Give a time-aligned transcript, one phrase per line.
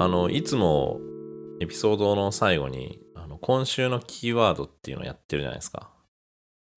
[0.00, 0.98] あのいつも
[1.60, 5.90] エピソードの最後にあの今週のキーワードっていうのをやってるじゃないですか。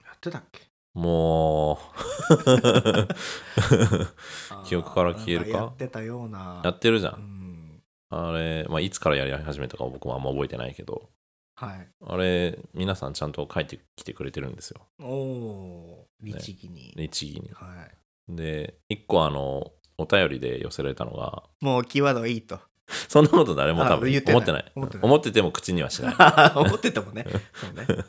[0.03, 0.59] やってたっけ？
[0.93, 1.79] も
[4.67, 5.57] 記憶から消えるか？
[5.57, 6.59] やってたような。
[6.59, 7.21] うやってるじゃうん。
[7.21, 11.09] んあれ、まあ、いつからやり始めたか僕もあんま覚えてないけど。
[11.55, 11.87] はい。
[12.05, 14.81] あれ皆さんちゃんと書いてきてくれてるんですよ。
[14.99, 17.49] おおー律儀に、律儀に。
[17.53, 17.87] は
[18.29, 18.35] い。
[18.35, 22.59] で一個あのお便りで寄せられたのがもうキーワードはいいと
[23.07, 24.71] そんなこと誰も多分思ってない。
[24.75, 26.15] 思っててても口にはしない。
[26.55, 27.25] 思ってたもんね。
[27.53, 28.03] そうね。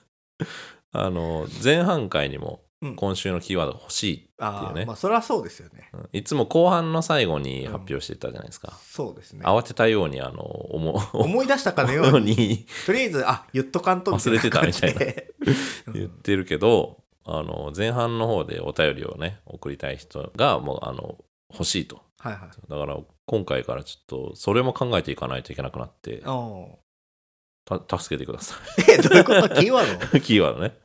[0.92, 2.96] あの前半回にもうん。
[2.96, 4.82] 今週のキーワードが欲しいってあいうね。
[4.82, 5.88] あまあそれはそうですよね。
[5.92, 6.08] うん。
[6.12, 9.44] いつも後半の最後に発表してたじゃないですか、そうですね。
[9.44, 12.36] 慌てたようにあの思思い出したかのよよううに。
[12.36, 15.00] にとりあえずあ言っとかんと忘れてたみたいな。
[15.94, 21.16] 言ってるけど、あの前半の方でお便りをね送りたい人がもうあの
[21.50, 22.02] 欲しいと。
[22.18, 22.70] はいはい。
[22.70, 26.78] だから今回からちょっとそれも考えていかないといけなくなってお
[27.64, 29.54] た助けてくださー えどういうこと？
[29.54, 30.18] キーワード？
[30.18, 30.78] い キーワードね。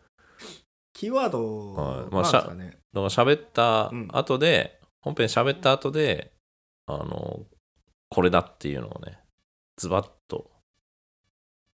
[0.93, 2.09] キーワードはい。
[2.11, 2.65] まあなんですかね。
[2.65, 4.07] だから喋ったうん。
[4.13, 6.33] 後で、本編喋った後で
[6.85, 7.45] あの
[8.09, 9.19] これだっていうのをね
[9.77, 10.49] ズバッと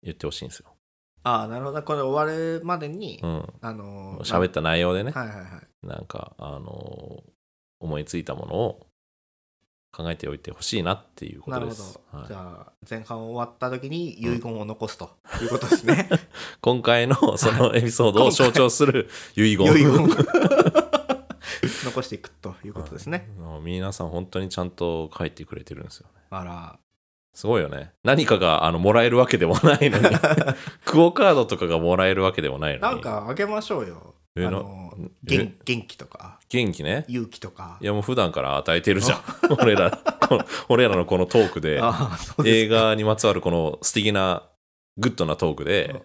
[0.03, 0.73] 言ってほしいんですよ、
[1.23, 1.83] ああなるほど。
[1.83, 5.45] これ終わるまでに、うん、あのー喋った内容でね、はいはいは
[5.83, 5.87] い。
[5.87, 7.23] なんかあの
[7.79, 8.88] 思いついたものを
[9.91, 12.27] 考えておいてほしいなっていうこなるほとですど、、はい。
[12.27, 12.37] じゃ
[12.67, 15.09] あ前半終わった時に遺言を残すと
[15.41, 16.09] いうことですね。
[16.61, 19.71] 今回のそのエピソードを象徴する遺言。
[19.73, 20.03] 遺言。
[20.03, 20.07] を
[21.85, 23.29] 残していくということですね。
[23.37, 26.21] うん皆さん本当にちゃんと書いてくれてるんですよね。
[26.29, 26.79] あら。
[27.33, 27.93] すごいよね。
[28.03, 30.09] 何かがあのもらえるわけでもないのに。
[30.85, 32.93] クオ・カードとかがもらえるわけでもないのに。
[32.95, 34.15] なんかあげましょうよ。
[34.15, 34.93] あえなの
[35.27, 36.39] え元元気とか？
[36.49, 37.05] 元気ね？
[37.07, 37.77] 勇気とか？
[37.81, 39.21] いやもう普段から与えてるじゃん。
[39.61, 39.99] 俺ら
[40.69, 41.81] 俺らのこのトークで。
[42.45, 44.43] 映画にまつわるこの素敵な
[44.97, 46.03] グッドなトークで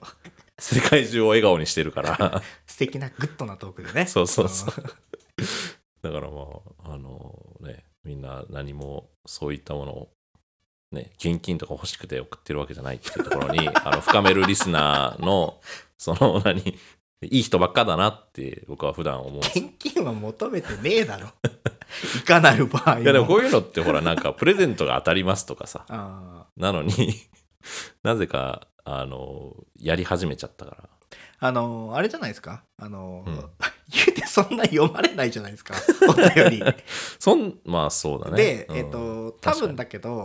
[0.58, 2.42] 世界中を笑顔にしてるから。
[2.66, 4.06] 素敵なグッドなトークでね。
[4.06, 4.75] そうそうそう。
[6.03, 6.43] だからま
[6.84, 10.09] ああのねみんな何もそういったものを
[10.93, 15.60] ね現金とか欲しくて送ってるわけじゃないっていうところにあの深めるリスナーの
[15.97, 16.78] その何？
[17.22, 19.38] いい人ばっかだなって僕は普段思う。
[19.38, 21.28] 現金は求めてねえだろ。
[22.19, 23.00] いかなる場合も。
[23.02, 25.84] いやでもこういうのってほらなんか プレゼントが当たりますとかさ。
[25.88, 27.14] あなのに
[28.03, 30.88] なぜかあのやり始めちゃったから。
[31.41, 32.64] あのあれじゃないですか？
[32.78, 33.34] あの、うん。
[33.34, 35.74] 言うてそんな読まれないじゃないですか。
[36.08, 36.62] お便り。
[37.19, 38.36] そんまあそうだね。
[38.36, 38.76] で、うん。
[38.76, 40.24] えっ、と多分だけど、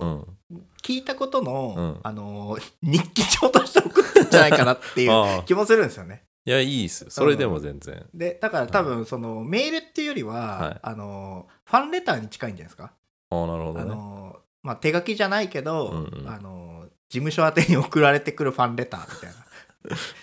[0.52, 0.58] うん。
[0.82, 2.00] 聞いたことの、うん。
[2.04, 7.12] あの日記帳として送ってんじゃないかなっていう気もするんですよねいやいいっすよ。
[7.12, 8.04] それでも全然。
[8.12, 10.80] でだから多分そのメールっていうよりは、はい。
[10.82, 12.92] あのファンレターに近いんじゃないですか、
[13.30, 16.28] ああなるほどあねのまあ、手書きじゃないけど、うんうん。
[16.28, 19.32] あの事務所宛てに送られてくるファンレターみたい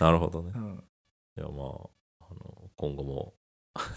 [0.01, 0.11] な。
[0.11, 0.51] るほどね。
[0.51, 0.85] な、うん、
[1.39, 3.35] いやまああの今後も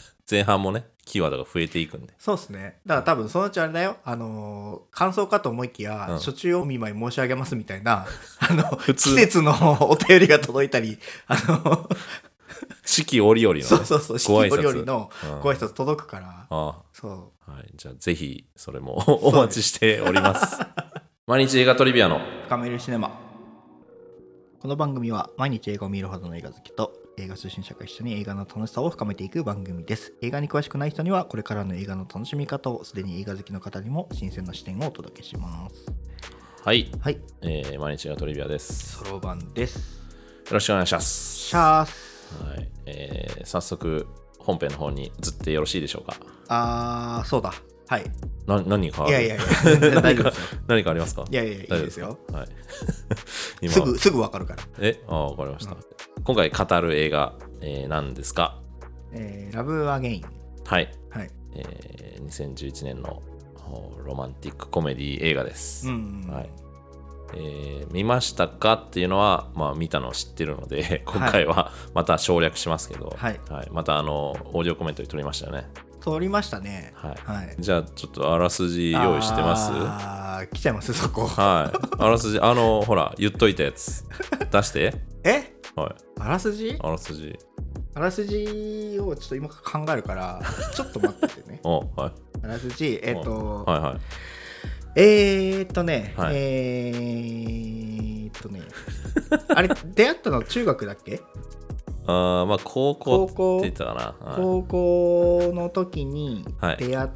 [0.30, 2.14] 前半もねキーワードが増えていくんで。
[2.20, 2.80] そうですね。
[2.86, 3.98] だから多分そのうちあれだよ。
[4.04, 6.18] あの感想かと思いきや、うん。
[6.18, 8.06] 初中お見舞い申し上げますみたいな
[8.40, 9.10] あの普通。
[9.10, 9.54] 季節の
[9.90, 11.90] お便りが届いたりあの
[12.86, 14.70] 四季折々の、ね、そうそうそう四季ご挨拶。
[14.70, 15.42] 折々のうん。
[15.42, 16.46] ご挨拶届くから。
[16.50, 17.72] あそあはい。
[17.76, 20.60] じゃあぜひそれもお待ちしております。
[21.26, 22.18] 毎日映画トリビアの。
[22.18, 23.30] う深めるシネマ。
[24.60, 30.14] この番組は毎日映画を見るほどの映画好きと映画初心者が一緒に映画の楽しさを深めていく番組です。
[30.22, 35.86] 映画に詳しくない人にはこれからの映画の楽しみ方をすでに映画好きの方にも新鮮な視点をお届けします。
[36.64, 37.20] はい、はい。
[37.42, 39.00] えー毎日映画トリビアです。
[39.04, 40.00] ソロ版です。
[40.48, 41.36] よろしくお願いします。
[41.38, 42.70] シャースはい。
[42.86, 44.08] えー早速
[44.40, 46.16] 本編の方に移ってよろしいでしょうか？
[46.48, 47.54] あーそうだ
[47.90, 48.04] はい。
[48.46, 50.60] な何かいやいやいや 全然大丈夫ですよ。
[50.68, 51.26] 何かありますか？
[51.30, 52.18] いやいやいいですよ。
[52.32, 52.48] はい。
[53.62, 53.74] 今。
[53.74, 55.02] すぐすぐわかるから、え？
[55.08, 55.78] あわかりました、うん
[56.24, 58.60] 今回語る映画、えー何ですか？
[59.14, 60.24] えーラブアゲイン。
[60.66, 61.30] はい、はい。
[61.56, 63.24] えー2011年の
[63.72, 66.50] おロマンティックコメディ映画です、うんはい。
[67.36, 73.40] えー見ましたかっていうのは、まあ、見たのを知ってるので今回はまた省略しますけど、はい。
[73.72, 76.94] またあのオーディオコメントに取りましたよね、通りましたね。
[76.96, 77.16] はい。
[77.26, 77.56] はい。
[77.60, 79.72] じゃあちょっとあらすじ用意してます？
[79.74, 81.28] あー来ちゃいますそこ。
[81.28, 81.96] はい。
[82.00, 84.06] あらすじあのほら言っといたやつ。
[84.52, 84.94] 出して。
[85.24, 85.54] え？
[85.76, 85.96] はい。
[86.22, 86.78] あらすじ？
[86.80, 87.38] あらすじ。
[87.96, 90.42] あらすじをちょっと今考えるから
[90.74, 91.60] ちょっと待っててね。
[91.66, 92.12] おはい。
[92.44, 94.00] あらすじえっ、と、はいはい。
[94.96, 96.36] えー、っとね、はい。
[96.36, 98.62] えー、っとね。
[99.54, 101.22] あれ出会ったの中学だっけ？
[102.10, 104.36] あーまあ高校って言ってたかな、はい。
[104.38, 106.78] 高校の時にはい。
[106.78, 107.10] 出会っ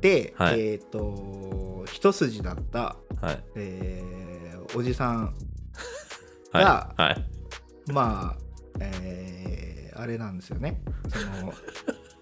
[0.00, 0.60] て、はい。
[0.60, 3.44] えーっと一一筋だった、はい。
[3.56, 5.34] えーおじさん
[6.52, 6.64] はい。
[6.64, 7.24] がはい。
[7.92, 8.38] まあ、
[8.80, 10.80] えーあれなんですよね。
[11.08, 11.52] その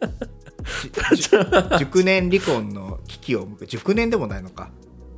[1.79, 4.71] 熟年離婚の危機を迎え熟年でもないのか。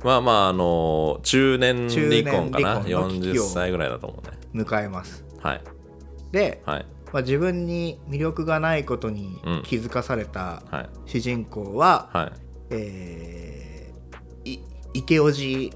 [0.03, 2.81] まあまああの中年離婚かな。
[2.81, 4.63] 婚の危機を40歳ぐらいだと思うね。
[4.63, 5.25] 迎えます。
[5.41, 5.61] はい
[6.33, 6.85] で、はい。
[7.13, 9.63] まあ、自分に魅力がないことにうん。
[9.63, 10.89] 気づかされたはい。
[11.05, 12.31] 主人公は、はい。
[12.71, 14.59] えーい
[14.95, 15.71] 池叔父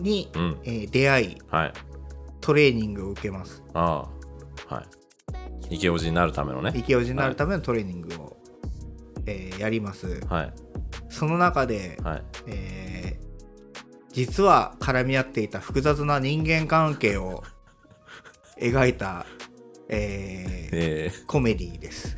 [0.00, 0.58] に、うん。
[0.64, 1.72] えー出会いはい。
[2.40, 3.62] トレーニングを受けます。
[3.74, 4.08] あ
[4.68, 4.74] あ。
[4.74, 4.82] は
[5.70, 5.74] い。
[5.74, 6.72] 池叔父になるためのね。
[6.76, 8.36] 池叔父になるためのトレーニングを、
[9.26, 10.20] えーやります。
[10.28, 10.52] はい。
[11.08, 12.22] その中で、はい。
[12.46, 13.22] えー
[14.12, 17.42] 実は絡み合っていた複雑な人間関係を
[18.60, 19.24] 描いた、
[19.88, 22.16] えーえコメディです。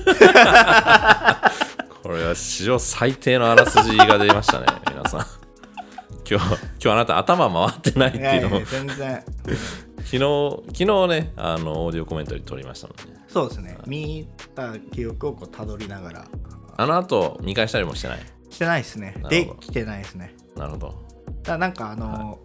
[0.00, 0.42] ー、
[2.02, 5.20] これは史上最低のあらすじが出ましたね皆さん。
[6.28, 9.24] 今日今日あなた頭回ってないっていうのを全然。
[9.98, 13.76] 昨日昨日ねあのオーディオコメントに撮りましたもんねそうですね。
[13.86, 16.24] 見た記憶をこうたどりながら。
[16.78, 18.20] あの後見返したりもしてない？
[18.50, 19.14] してないですね。
[19.28, 20.34] できてないですね。
[20.56, 21.06] なるほど。
[21.42, 22.38] だなんかあの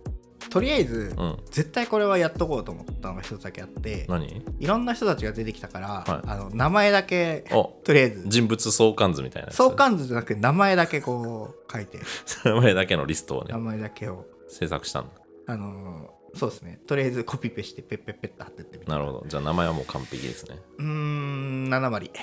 [0.52, 1.38] とりあえず、うん。
[1.50, 4.44] 絶対これはやっとこうと思ったのが一つだけあって何？
[4.60, 6.30] いろんな人たちが出てきたから、はい。
[6.30, 8.26] あの名前だけおとりあえず。
[8.28, 9.56] 人物相関図みたいなやつ。
[9.56, 12.00] 相関図じゃなくて名前だけこう書いて。
[12.44, 13.54] 名前だけのリストをね。
[13.54, 14.26] 名前だけを。
[14.50, 15.12] 制作したんだ
[15.48, 16.80] あのーそうですね。
[16.88, 19.00] とりあえずコピペしてペッペッペッと貼ってってみたな。
[19.00, 19.26] るほど。
[19.28, 20.60] じゃあ名前はもう完璧ですね。
[20.78, 22.10] うーん7割。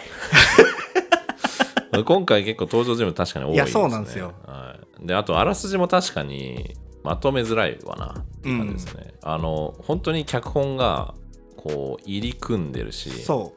[2.05, 4.33] 今回結構登場人物確かに多いです、ね、いやそうなんですよ。
[4.47, 8.25] はい、であとあらすじも確かにまとめづらいわな。
[8.39, 11.15] って感じですね、あの本当に脚本が
[11.57, 13.53] こう入り組んでるしそ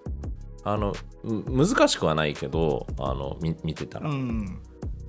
[0.64, 0.94] あの
[1.24, 4.60] む難しくはないけどあのみ見てたうら、うん。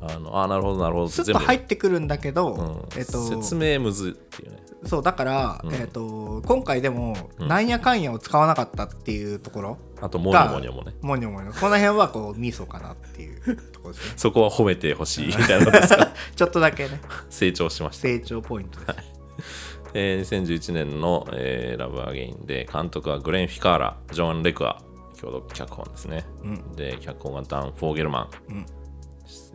[0.03, 2.99] あのあなるほどなるほどスッと入ってくるんだけど、うん。
[2.99, 4.59] えっと説明むずっていうね。
[4.85, 5.75] そうだから、うん。
[5.75, 7.49] えっと今回でも、うん。
[7.49, 10.95] なんやかんやを使わなかったっていうところあとモニョモニョもね。
[11.01, 14.13] もにょもにょこの辺はこうミソかなっていうところですね。
[14.19, 16.09] そこは褒めてほしいみたいなのですか？
[16.37, 17.01] ちょっとだけね。
[17.31, 18.03] 成長しました。
[18.03, 18.95] 成長ポイントです、
[19.95, 24.81] えー2011年の、えーラブ・アゲインで監督はグレン・フィカーラ、ジョン・レクア、
[25.21, 26.25] 共同脚本ですね。
[26.43, 26.77] うん。
[26.77, 28.67] で、脚本がダン・フォーゲルマン、うん。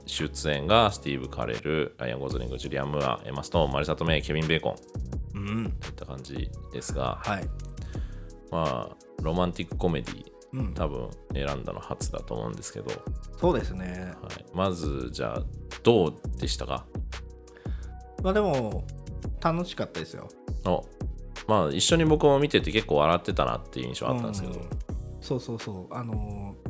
[0.05, 4.75] 出演がスティーブ・カレル、ライアン・ゴズリング、ジュリアン・ムーア、エマ・ストーン、マリサト・メイ、ケビン・ベーコ
[5.35, 5.37] ン。
[5.37, 5.71] うん。
[5.81, 7.49] といった感じですが、はい。
[8.51, 10.23] まあ、ロマンティックコメディ、
[10.57, 10.73] うん。
[10.73, 12.91] 多分選んだの初だと思うんですけど、
[13.39, 14.13] そうですね。
[14.21, 15.43] はい、まず、じゃあ、
[15.83, 16.85] どうでしたか？
[18.23, 18.85] まあでも
[19.41, 20.27] 楽しかったですよ。
[20.65, 20.83] お。
[21.47, 24.69] まあ、一緒に僕も見てて結構笑ってたなっていう印象あったんですけど、うん。
[25.21, 25.93] そうそうそう。
[25.93, 26.67] あのー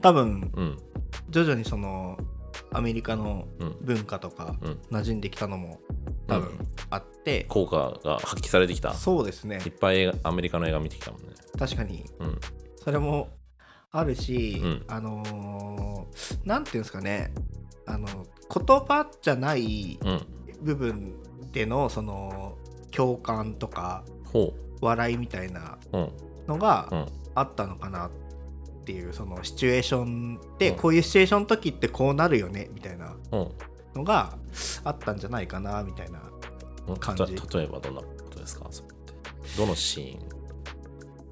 [0.00, 0.78] 多分うん、
[1.28, 2.16] 徐々にその
[2.72, 3.76] アメリカのうん。
[3.80, 4.78] 文化とかうん。
[4.90, 5.80] 馴染んできたのも
[6.26, 6.58] 多分
[6.90, 8.94] あって、効果が発揮されてきた。
[8.94, 9.60] そうですね。
[9.66, 11.28] いっぱいアメリカの映画見てきたもんね。
[11.58, 12.04] 確かに。
[12.20, 12.40] うん。
[12.88, 13.28] それも
[13.92, 17.34] あるし、うんあのーなんていうんですかね
[17.86, 20.20] あの言葉じゃないうん。
[20.62, 21.12] 部分
[21.52, 22.56] でのその
[22.90, 25.76] 共感とかほ笑いみたいな。
[26.46, 27.06] のがうん。
[27.34, 28.10] あったのかなっ
[28.86, 33.48] ていうそのシチュエーションでうんこういうシチュエーションの時ってこうなるよねみたいなうん。
[33.96, 34.32] のが
[34.84, 36.22] あったんじゃないかなみたいな
[36.88, 38.70] うん感じた例えばどんなことですか？
[39.58, 40.37] どのシーン？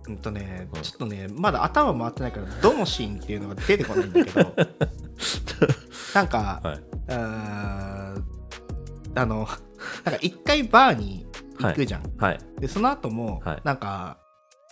[0.09, 4.55] うんとね、うんちょっとねまだ頭回ってないからどのシーンっていうのが出てこないんだけど
[6.15, 6.83] なんか、はい。
[7.09, 9.49] あーあの
[10.05, 11.27] なんか一回バーに
[11.59, 12.39] 行くじゃん、はい。
[12.61, 14.19] でその後も、はいなんか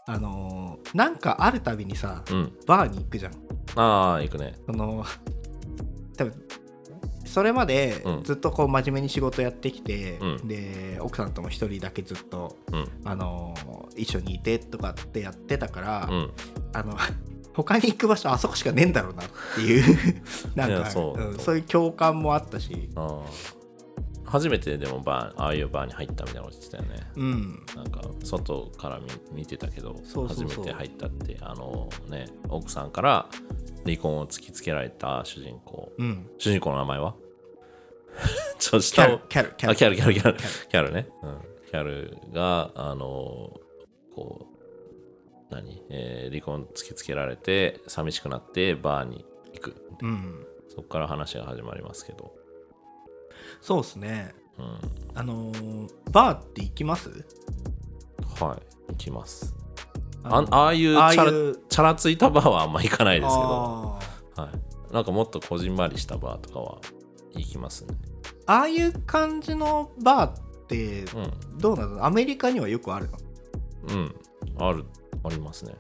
[0.07, 2.53] あのーなんかあるたびにさうん。
[2.67, 3.33] バーに行くじゃん
[3.77, 4.55] ああ、行くね。
[4.67, 5.05] その
[6.17, 6.35] 多分
[7.35, 8.23] それまでうん。
[8.23, 10.47] ずっとこう真面目に仕事やってきて、うん。
[10.47, 12.89] で奥さんとも一人だけずっと、うん。
[13.05, 16.31] あのー一緒にいてとかってやってたから、うん。
[16.73, 16.97] あの
[17.53, 19.27] 他に行く場所あそこしかねえんだろうなっ
[19.57, 20.23] ていう
[20.55, 21.21] なんかそう。
[21.21, 22.89] うんそういう共感もあったし。
[24.25, 27.07] 初めてでもバー、ああいうバーに入ったみたいなこと言ってたよね。
[27.17, 29.01] うん、なんか外から
[29.33, 33.29] 見見てたけど初めて入ったってあのね奥さんから
[33.85, 35.93] 離婚を突きつけられた主人公。
[35.99, 37.15] うん、主人公の名前は？
[38.59, 39.73] ちょ下をャルキャルキャル。
[39.73, 40.39] あキャルキャルキャル。
[40.39, 40.93] キャル。
[40.93, 41.39] ね、うん、
[41.71, 43.61] キャルがあの
[44.15, 44.47] こ
[45.51, 49.77] う何、えー離婚突きつけられて寂しくなってバーに行く。
[50.03, 52.35] うん、そこから話が始まりますけど、
[53.61, 54.35] そうですね。
[54.59, 54.79] うん、
[55.15, 57.11] あのーバーって行きます？
[58.41, 59.55] はい行きます。
[60.23, 63.99] あのあああいうチャラうチャラついたバーはあんま行かないですけど。
[64.37, 64.51] は
[64.91, 66.79] い、なんかもっとこじんまりしたバーとかは
[67.39, 67.95] 行きますね。
[68.47, 71.07] ああいう感じのバーってう
[71.59, 72.05] どうなの？
[72.05, 73.09] アメリカにはよくある
[73.87, 73.97] の？
[73.97, 74.15] んうん。
[74.59, 74.85] ある
[75.25, 75.75] ありますね。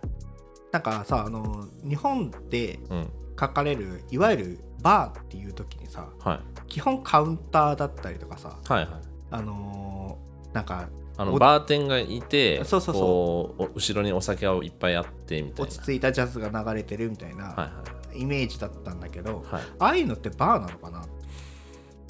[0.72, 3.08] なんかさあの日本でうん。
[3.36, 6.40] 書かれるいわゆるバーっていう時にさはい。
[6.68, 8.88] 基本カウンターだったりとかさはいはい。
[9.32, 13.70] あのーなんかあのおバーテンがいてそうそうそう。
[13.74, 15.72] 後ろにお酒がいっぱいあってみたいな。
[15.72, 17.84] 落ち着いたジャズが流れてるみたいはいなは
[18.14, 19.62] イメージだったんだけど、いはい。
[19.80, 21.04] ああいうのってバーなのかな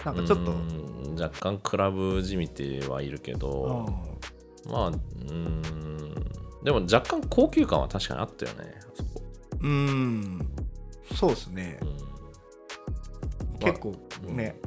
[0.04, 0.54] なんかちょっと、
[1.22, 4.18] 若干クラブじみてはいるけうど、
[4.68, 4.70] ん。
[4.70, 5.60] まあうーん。
[6.62, 9.22] でも若干高級感は確かにあったよねあそこ、
[9.60, 10.48] うーん。
[11.14, 11.78] そうですね。
[11.82, 11.96] うん。
[13.60, 13.94] 結構
[14.26, 14.60] ね、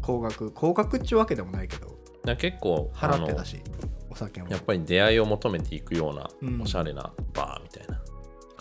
[0.00, 3.60] 高額高額っちゅうわけでもないけどまあ結構払ってたし
[4.10, 4.48] お酒も。
[4.48, 6.62] やっぱり出会いを求めていくようなうん。
[6.62, 8.00] おしゃれなバーみたいな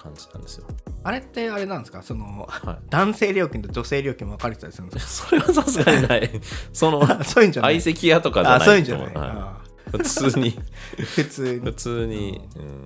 [0.01, 0.65] 感じなんですよ、
[1.03, 2.01] あれってあれなんですか？
[2.01, 2.77] そのはい。
[2.89, 6.29] 男性料金と女性料金分かれてたりするんですそれはさすがにない。
[6.73, 7.81] そのかそういうんじゃない。
[7.81, 9.13] 相席屋とかじゃあないそういうんじゃない、はい。
[9.15, 10.53] あ普通に。
[10.53, 10.61] ー
[11.05, 11.59] 普通に。
[11.59, 12.85] 普通に、うん、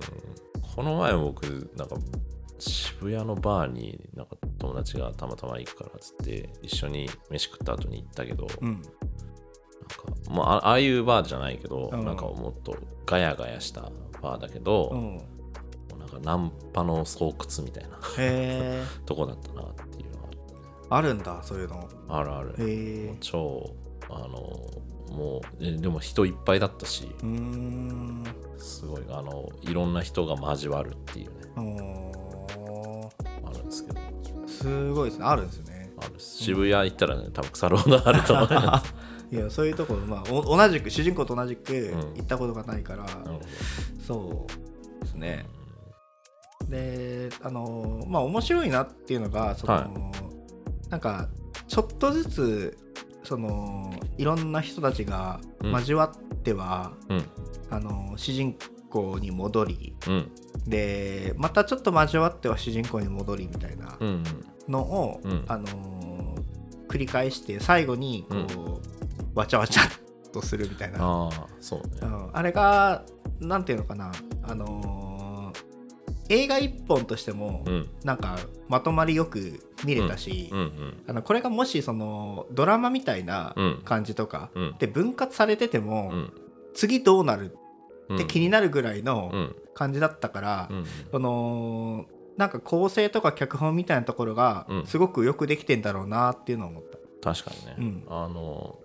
[0.74, 1.42] この前僕
[1.76, 1.96] なんか
[2.58, 8.72] 渋谷のバーになんか友達がたまたま行くからっつって一緒に飯食った後に行ったけど、うん。
[8.72, 8.90] なんか
[10.30, 12.04] まあ、あああいうバーじゃないけど、うん。
[12.04, 15.35] なんかもっとガヤガヤしたバーだけど、もうん、
[16.12, 17.34] なんかナンパの巣窟
[17.64, 17.98] みたいな。
[18.18, 20.18] えとこだったなっていうの
[20.88, 21.88] があるんだそういうの。
[22.08, 22.54] あるある。
[23.20, 23.74] 超
[24.08, 24.28] あの
[25.10, 27.10] もうえでも人いっぱいだったし。
[27.22, 28.24] うーん
[28.58, 31.32] すごいあのいろんな人が交わるっていうね。
[31.56, 33.10] お
[33.44, 34.00] あるんですけど。
[34.00, 35.24] ーすごいですね。
[35.24, 35.92] あるんですよね。
[35.98, 38.94] ある渋谷行ったらね多分腐るほどあると思います。
[39.32, 42.14] いやそういうところ、まあ、お同じく主人公と同じくうん。
[42.14, 43.40] 行ったことがないから、なるほど。
[44.06, 44.46] そ
[45.00, 45.46] うですね
[46.68, 49.88] であのまあ面白いなっていうのがその、は
[50.90, 51.28] なんか
[51.68, 52.78] ちょっとずつ
[53.24, 57.24] そのいろんな人たちが交わっては、うん。
[57.68, 58.56] あの主人
[58.88, 60.30] 公に戻りうん。
[60.66, 64.22] でまたちょっと交わっては主人公に戻りみたいなうん
[64.68, 65.44] のを、うん。
[65.48, 65.66] あの
[66.88, 68.80] 繰り返して最後にこ
[69.34, 70.98] う、わちゃわちゃっとするみたいな。
[71.00, 71.98] ああそうね。
[72.02, 72.30] うん。
[72.32, 73.04] あれが
[73.40, 74.12] なんていうのかな。
[74.44, 75.05] あのー
[76.28, 77.88] 映画一本としても、うん。
[78.04, 80.50] なんかまとまりよく見れたし、
[81.06, 83.82] あのこれがもしそのドラマみたいなうん。
[83.84, 84.74] 感じとか、うん。
[84.78, 86.32] で分割されてても、うん。
[86.74, 87.56] 次どうなる
[88.08, 89.56] うんって気になるぐらいのうん。
[89.74, 90.84] 感じだったから、うん。
[91.10, 92.06] その
[92.36, 94.86] なんか構成とか脚本みたいなところがうん。
[94.86, 96.82] すごくよくできてんだろうなっていうのを思っ
[97.22, 97.34] た。
[97.34, 98.04] 確かにね、うん。
[98.08, 98.78] あの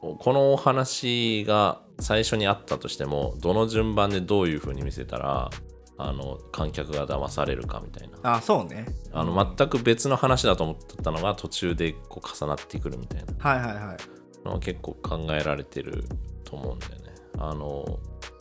[0.00, 5.50] このお話が最初にあったとしてもどの順番でどういう風に見せたら
[5.98, 8.34] あの観客が騙されるかみたいな。
[8.36, 8.86] あそうね。
[9.12, 13.32] あの全く別の話だと思ってたのが途中でこう重なってくるみたいな。
[13.38, 13.96] はいはいはい。
[14.44, 16.04] のは結構考えられてる
[16.44, 16.98] と思うんだよね。
[17.38, 17.98] あの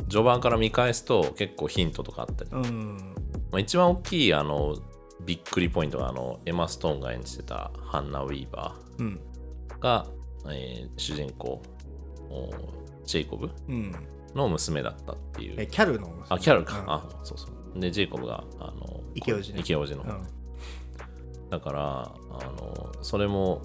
[0.10, 2.98] 序盤から見返すと結構ヒントとかあったり、うん。
[3.52, 4.76] まあ、一番大きいあの
[5.26, 9.20] びっくりポイントがあのエマ・ストーンが演じてたハンナ・ウィーバうん。
[9.70, 10.06] ーが、
[10.50, 11.62] えー主人公
[12.30, 12.50] お
[13.06, 13.50] ジェイコブ。
[13.70, 13.96] うん
[14.36, 15.56] の娘だったっていう。
[15.58, 16.92] えキャルのあキャルか、うん。
[16.92, 17.80] あそうそう。
[17.80, 19.62] でジェイコブがあの池オジね。
[19.62, 20.28] 池オジの、うん。
[21.50, 23.62] だからあのそれも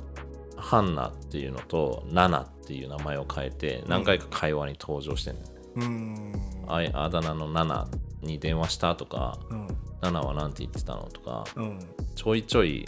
[0.56, 5.40] ハンナっていうのとナナっていう名前を変えて何回か会話に登場してんの、
[5.76, 6.32] うーん。
[6.68, 7.88] あいあだ名のナナ
[8.22, 9.68] に電話したとかうん。
[10.00, 11.78] ナナは何て言ってたのとかうん。
[12.14, 12.86] ちょいちょい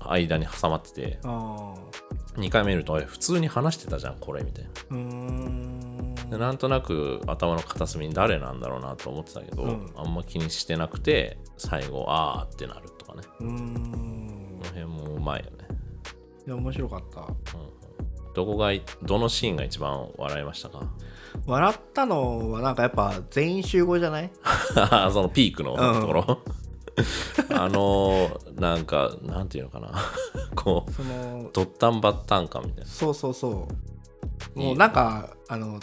[0.00, 1.74] 間に挟まっててあ
[2.34, 4.70] 2回目見るとえ普通に話してたじゃんこれみたいな
[6.34, 9.90] でなんとなく頭の片隅に誰なんだろうなと思ってたけど、うん。
[9.96, 13.22] あんま気にしてなくて最後あーってなるとかね。
[13.40, 14.58] うーん。
[14.60, 15.68] この辺もうまいよね、
[16.46, 17.20] いや面白かった。
[17.20, 17.26] うん。
[17.28, 17.34] うん
[18.34, 20.90] どこがいどのシーンが一番笑いましたか？
[21.46, 24.30] 笑ったのはなんかやっぱ全員集合じゃない？
[25.12, 26.38] そのピークのところ、
[27.56, 29.92] あのーなんかなんていうのかな。
[30.56, 32.90] こうそのドッタンバッタン感みたいな。
[32.90, 33.68] そうそうそ
[34.56, 34.58] う。
[34.58, 35.78] もうなんかあの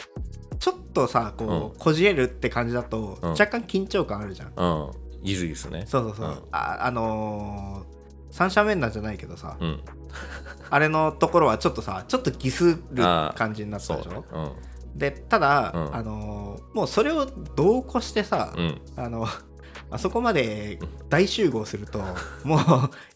[0.94, 1.80] とさこう、うん。
[1.80, 3.30] こじれるって感じだと、うん。
[3.32, 4.54] 若干緊張感あるじゃん。
[4.56, 4.92] うん。
[5.24, 5.86] ギスギスね。
[5.88, 6.34] そうそうそう、うん。
[6.52, 8.02] ああのー
[8.34, 9.84] 三者面談じゃないけどさ、うん。
[10.70, 13.04] あれのところはちょっとさちょっとギスる
[13.36, 14.56] 感じになったでしょ？
[14.96, 15.96] でただ、うん。
[15.96, 18.82] あのーもうそれをどうこしてさ、うん。
[18.96, 19.28] あの
[19.92, 20.80] あそこまで
[21.10, 22.00] 大集合すると
[22.46, 22.60] もう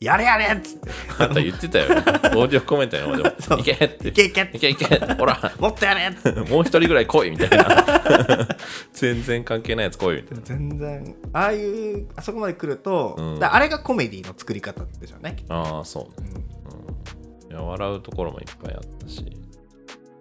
[0.01, 0.89] やれやれっつって。
[1.17, 1.88] また言ってたよ。
[1.88, 3.15] ねオーディオコメントでも。
[3.15, 4.10] いけって。
[4.10, 5.53] いけいけいけいけほら。
[5.58, 6.12] もっとやれ。
[6.50, 8.48] もう一人ぐらい来いみたいな。
[8.91, 10.44] 全然関係ないやつ来いみたいな。
[10.44, 13.39] 全然ああいうあそこまで来ると、うん。
[13.39, 16.36] だあれがコメディの作り方でしょうね、ああそうね、うん。
[16.36, 19.25] うん、いや笑うところもいっぱいあったし。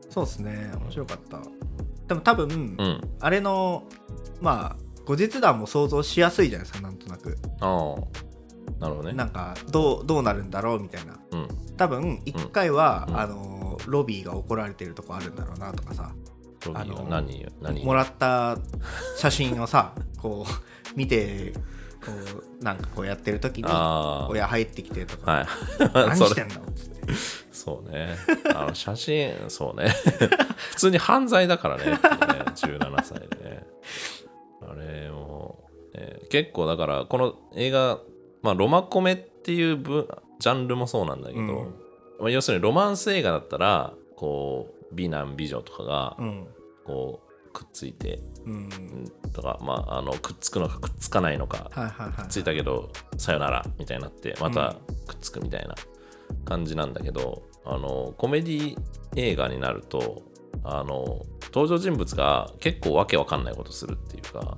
[0.09, 0.71] そうですね。
[0.81, 1.41] 面白かった。
[2.07, 3.01] でも多分、うん。
[3.19, 3.83] あれの
[4.41, 7.37] まあ後日談も想像しやすいじゃないですかなんとなく。
[7.61, 8.81] ああ。
[8.81, 9.15] なるほどね。
[9.15, 11.19] なんかどうどうなるんだろうみたいな。
[11.33, 11.49] うん。
[11.77, 13.17] 多分1回は、うん。
[13.19, 16.13] あのロビーが怒られてるとこあるんだろうなとかさ。
[16.67, 17.85] ロビーがあの何何？
[17.85, 18.57] もらった
[19.19, 21.53] 写真をさこう見て
[22.05, 22.13] こ
[22.61, 25.47] うなんかこうやってる時にあ親入ってきてとか、
[25.81, 26.55] あはい何してんの？
[26.55, 27.13] っつって。
[27.53, 28.17] そうね。
[28.55, 29.91] あの写真そうね。
[30.71, 33.67] 普通に犯罪だからねね17歳でね
[34.69, 37.99] あれも、ね、結構だからこの映画
[38.43, 41.49] まあロマコメっていう分ジャンルもそうなんだけど、うん。
[42.21, 46.47] まあ、要するにロマンス映画だったらこう美男美女とかがうん
[46.85, 48.69] こうくっついてうん。
[49.33, 55.75] とか、まあ、あのくっつくのかくっつかないのかはいはいはいくっついたけどさよならみたいになってまたくっつくみたいな
[56.45, 58.77] 感じなんだけど、あのコメディ
[59.17, 60.23] 映画になると
[60.63, 61.23] あの
[61.55, 64.57] 登場人物が結構わけわかんないことするっていうか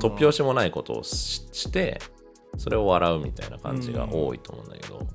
[0.00, 2.00] 突拍子もないことをしして
[2.56, 5.06] それを笑うみたいな感じが多いと思うんだけど、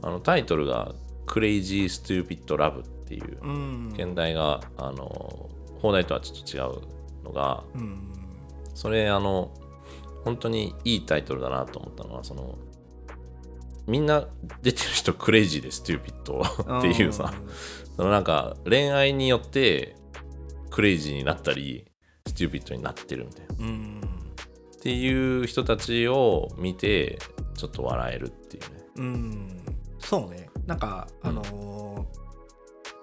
[0.00, 0.94] あのタイトルが
[1.26, 3.88] 「Crazy Stupid Love」っていううん。
[3.92, 5.50] 現代があの
[5.80, 8.12] 放題とはちょっと違うのがうん。
[8.74, 9.50] それあの
[10.24, 12.56] 本当にいいタイトルだなと思ったのはその
[13.88, 14.28] みんな
[14.62, 16.40] 出てる人クレイジーで stupid
[16.78, 17.34] っていうさ
[17.96, 19.96] そのなんか恋愛によって
[20.72, 21.86] クレイジーになったり
[22.26, 23.54] stupid になってるみたいな。
[23.54, 24.00] っうん
[24.80, 27.18] ていう人たちを見て
[27.54, 28.82] ちょっと笑えるっていうね。
[28.96, 29.62] うん。
[30.00, 30.48] そうね。
[30.66, 32.22] なんかうんあのー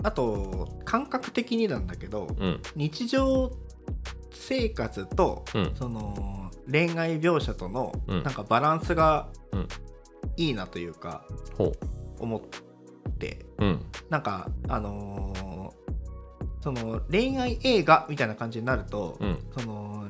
[0.01, 2.61] あと感覚的になんだけどうん。
[2.75, 3.51] 日常
[4.31, 5.71] 生活とうん。
[5.75, 8.23] その恋愛描写とのうん。
[8.23, 9.67] なんかバランスがうん。
[10.38, 11.25] いいなというか
[11.57, 11.71] ほ
[12.19, 12.41] 思っ
[13.17, 13.45] て。
[13.59, 13.85] ううん。
[14.09, 15.49] なんかあのー
[16.62, 19.38] その恋愛映画みたいな感じになると、うん。
[19.58, 20.06] その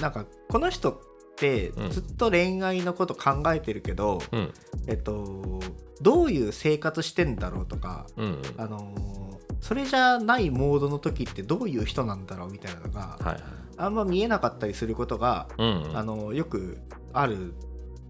[0.00, 0.98] なんかこの人っ
[1.36, 1.90] てうん。
[1.90, 4.52] ずっと恋愛のこと考えてるけど、うん。
[4.86, 5.60] えっと
[6.02, 13.42] どういう生活してんだろうとかうんあのーそれじゃないモードの時ってどういう人なんだろうみたいなのがはいはい。
[13.78, 15.96] あんま見えなかったりすることが、うんうん。
[15.96, 16.78] あのよく
[17.12, 17.54] ある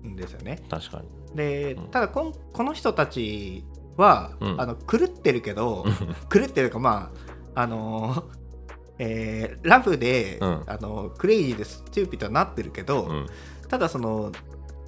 [0.05, 0.61] んですよね。
[0.69, 1.37] 確かに。
[1.37, 1.89] でうん。
[1.89, 3.65] ただこんこの人たち
[3.97, 4.61] は、うん。
[4.61, 5.85] あの狂ってるけど
[6.33, 8.23] 狂ってるかまああのー
[8.99, 13.27] えーラブで、うんあのクレイジーでスチューピッドになってるけど、うん
[13.69, 14.31] ただその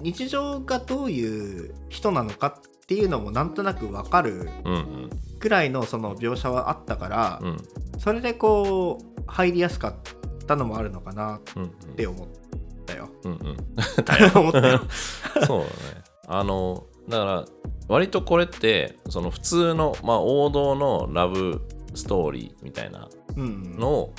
[0.01, 7.57] 日常がどういう人なのかっていうのもなんとなく分かるうんうんくらいのその描写はあったから、うん
[7.99, 9.95] それでこう入りやすかっ
[10.47, 12.27] たのもあるのかなっうんて思っ
[12.85, 13.09] たよ。
[13.25, 13.57] うんうん
[14.39, 14.79] 思ったよ。
[15.45, 15.69] そうだね。
[16.27, 17.45] あの、だから、
[17.89, 21.61] 割とこれって、その普通の、まあ、王道のラブ
[21.99, 23.07] ストーリーみたいな
[23.37, 24.13] うんのを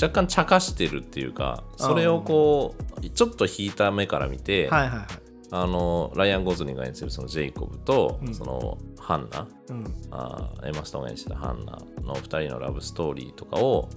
[0.00, 5.06] 若干茶化してるっていうか、それをこう、ちょっと引いた目から見て、はいはいはい。
[5.52, 8.34] あの、ライアン・ゴズリングが演じてるそのジェイコブと、うん。
[8.34, 9.84] そのハンナ、うん。
[10.10, 13.88] あーエマ・ストーンが演じてたハンナの2人のラブストーリーとかを、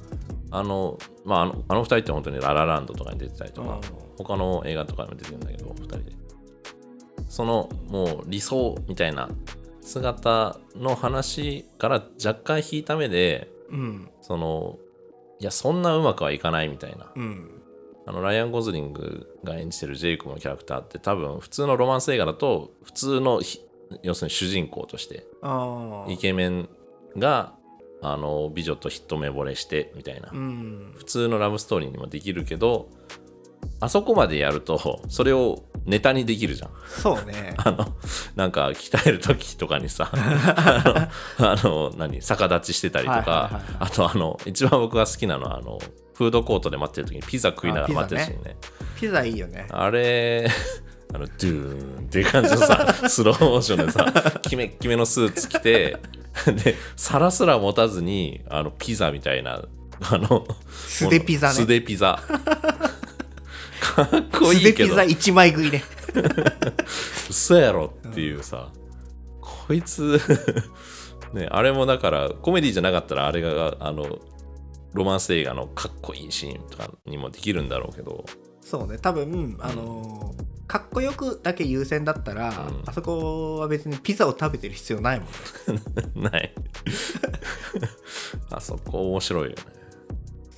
[0.52, 3.82] あの、まあ、あのあの2人って本当にララランドとかに出てたりとか、うん。
[4.18, 6.14] 他の映画とかにも出てるんだけど2人で。
[7.28, 9.30] そのもう理想みたいな
[9.90, 14.10] 姿の話から若干引いた目でうん。
[14.22, 14.78] その
[15.40, 17.12] いやそんなうまくはいかないみたいな。
[17.16, 17.62] うん。
[18.06, 23.62] あのライアン・ゴズリングが演じてるジェイコブのキャラクターって多分普通のロマンス映画だと普通のひ
[24.04, 25.26] 要するに主人公として
[26.08, 26.70] イケメン
[27.18, 27.54] が
[28.02, 30.30] あの美女と一目惚れしてみたいな。
[30.32, 30.94] うん。
[30.98, 32.90] 普通のラブストーリーにもできるけど
[33.80, 36.70] あそこまでやるとそれをネタにできるじゃん。
[36.88, 37.56] そうね。
[37.58, 37.94] あの
[38.36, 45.80] なんか鍛える時とかにさ あのあの何逆立ちしてたりとか、あとあの一番僕が好きなのはあの
[46.14, 48.56] フードコートで待ってる時にピザ食いながら待ってるシーンね。
[49.00, 49.68] ピザいいよね。
[49.72, 50.48] あれ
[51.12, 55.98] あのドゥーンっていう感じのさスローモーションでさキメッキメのスーツ着て
[56.46, 59.64] で皿すら持たずにあのピザみたいな
[60.02, 61.54] あの素手ピザね。
[61.54, 62.22] 素手ピザ
[63.80, 64.90] かっこいいけど。
[64.90, 65.84] ピザ1枚食いね。
[67.30, 68.72] 嘘やろっていうさ、
[69.42, 70.20] こいつ
[71.34, 74.20] ねあれもだからコメディじゃなかったらあれがあの
[74.94, 78.26] ロマンス映画のかっこいいシーンとかにもできるんだろうけど。
[78.62, 82.84] そうね多分あのーかっこよくだけ優先だったら、うん。
[82.86, 85.30] あそこは別にピザを食べてる必要ないもん
[85.76, 85.82] ね。
[86.30, 86.54] ない。
[88.52, 89.79] あそこ面白いよね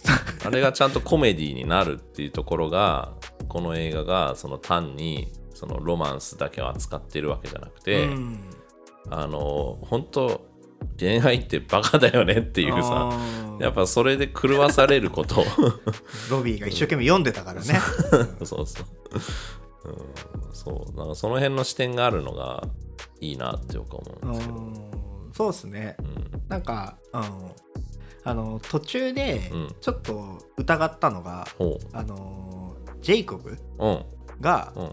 [0.45, 3.13] あれがちゃんとコメディになるっていうところが
[3.47, 8.39] この映画がその単にそのロマンスだけを扱ってるわけじゃなくて、うん。
[9.09, 10.51] あの本当
[10.99, 13.11] 恋愛ってバカだよねっていうさ
[13.59, 15.43] やっぱそれで狂わされること。
[16.29, 17.79] ロビーが一生懸命読んでたからね。
[18.43, 18.85] そうそう、
[19.85, 20.97] うん、そう。
[20.97, 22.63] なんかその辺の視点があるのが
[23.19, 25.95] いいなって僕は思うんうですけど、んそうですね。
[25.99, 26.41] うん。
[26.47, 27.21] なんか、うん、
[28.23, 29.75] あの途中でうん。
[29.81, 34.05] ちょっと疑ったのが、ほあのジェイコブううん。
[34.39, 34.91] が、うん。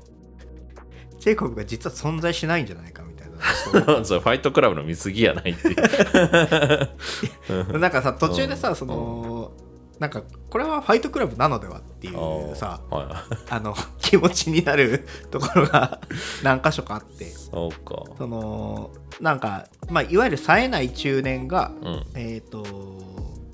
[1.18, 3.36] ジェイコブが実は存在しないんじゃないかみたいな。
[3.38, 5.76] ファイトクラブの見過ぎやないっていう。
[7.78, 8.76] なんかさ途中でさ、うん。
[8.76, 9.52] その、
[9.98, 13.37] なんかこれはファイトクラブなのではっていうさあーはい。
[13.50, 16.00] あの 気持ちになる ところが
[16.42, 17.26] 何箇所かあって。
[17.26, 18.04] そうか。
[18.16, 22.04] そのなんか、まあ、いわゆる冴えない中年がうん。
[22.14, 22.64] えっ、と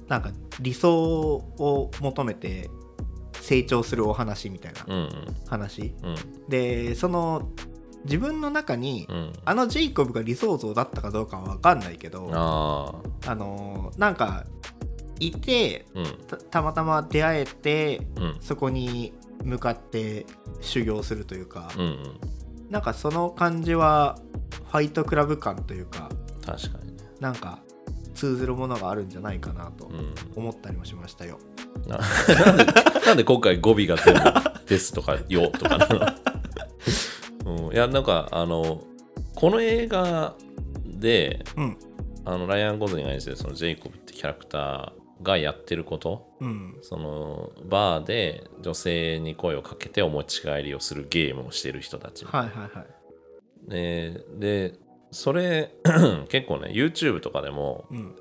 [0.09, 0.31] なんか
[0.61, 2.69] 理想を求めて
[3.41, 5.09] 成長するお話みたいなうん
[5.49, 6.15] 話、うん。
[6.49, 7.49] でその
[8.05, 9.33] 自分の中に、うん。
[9.47, 14.45] あのジェイコブが理想像だったかどうかは分かんないけどああのなんか
[15.21, 16.07] いてあうん。
[16.27, 18.37] たたまたま出会えてうん。
[18.41, 20.27] そこに向かって
[20.61, 22.21] 修行するというか、うんうん。
[22.71, 24.19] なんかその感じは
[24.71, 26.09] ファイトクラブ感というか
[26.45, 27.05] 確かにね。
[27.21, 27.61] なんか
[28.15, 30.15] 通ずるものがあるんじゃないかなとうん。
[30.37, 31.39] 思ったりもしましたよ。
[31.87, 31.99] な
[32.47, 32.65] なんで
[33.07, 34.21] なんで今回語尾が全部
[34.67, 35.89] 「です」とか「よ」とかな
[37.45, 38.83] の、 うん、いやなんかあの
[39.35, 40.35] この映画
[40.87, 41.77] でうん。
[42.27, 46.29] あのライアン・ゴズリンが演じてるそのジェイコブってキャラクターがやってること？
[46.41, 46.79] うん。
[46.83, 52.87] そのバーで女性に声をかけてお持ち帰りをするゲームをしてる人たち、はいはいはい。
[53.69, 54.75] でで
[55.11, 55.75] それ
[56.29, 58.15] 結構ね YouTube とかでもうん。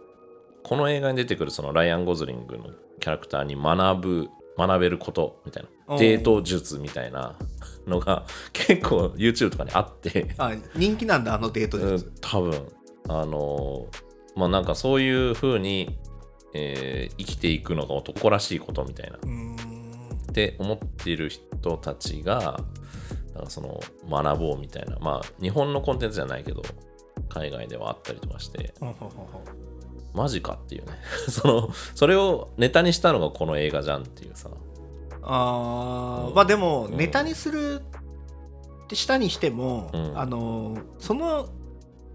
[0.64, 2.70] この映画に出てくるそのライアン・ゴズリングの
[3.02, 5.98] キャラクターに学ぶ学べることみたいな。
[5.98, 7.38] デート術みたいな
[7.86, 10.34] のが結構 YouTube とかにあって。
[10.38, 12.12] あ人気なんだあのデートうん術。
[12.22, 12.54] 多分。
[13.10, 14.04] あのー
[14.36, 15.96] まあなんかそういう風に、
[16.54, 19.18] えー生きていくのが男らしいことみたいな。
[19.18, 19.20] っ
[20.34, 22.60] て思っている人たちが
[23.36, 24.98] なんかその学ぼうみたいな。
[25.00, 26.64] まあ日本のコンテンツじゃないけど
[27.30, 28.74] 海外ではあったりとかして。
[30.14, 30.92] マジかっていうね。
[31.28, 34.50] そのそれをネタにしたのがこの映画じゃんっていうさ。
[34.50, 36.36] うん。
[36.36, 36.98] まあでもうん。
[36.98, 40.20] ネタにするってしたにしても、うん。
[40.20, 41.50] あのその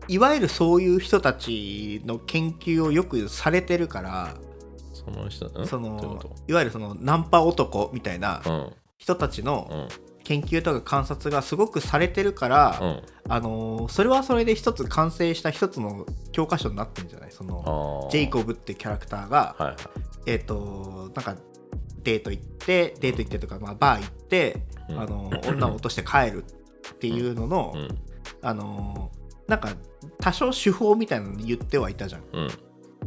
[0.09, 4.35] いわゆるそういう人たちの研究をよくされてるから
[4.92, 5.66] その人ん？
[5.66, 8.42] そのこいわゆるそのナンパ男みたいな
[8.97, 9.88] 人たちのうん。
[10.25, 13.03] 研究とか観察がすごくされてるから、うん。
[13.31, 17.31] あのそれはそれで一つ完成した一つの教科書になってるんじゃない？
[17.31, 19.77] そのあジェイコブブってキャラクターが、はいはい。
[20.27, 21.35] えっ、となんか
[22.03, 25.01] デート行ってデート行ってとか、まあ、バー行って、うん。
[25.01, 27.88] あの女を落として帰るっていうのの、うん。
[28.42, 29.11] あの
[29.49, 29.71] なんか
[30.21, 32.23] 多少手法みたいなの言ってはいたじゃん。
[32.33, 32.49] うん。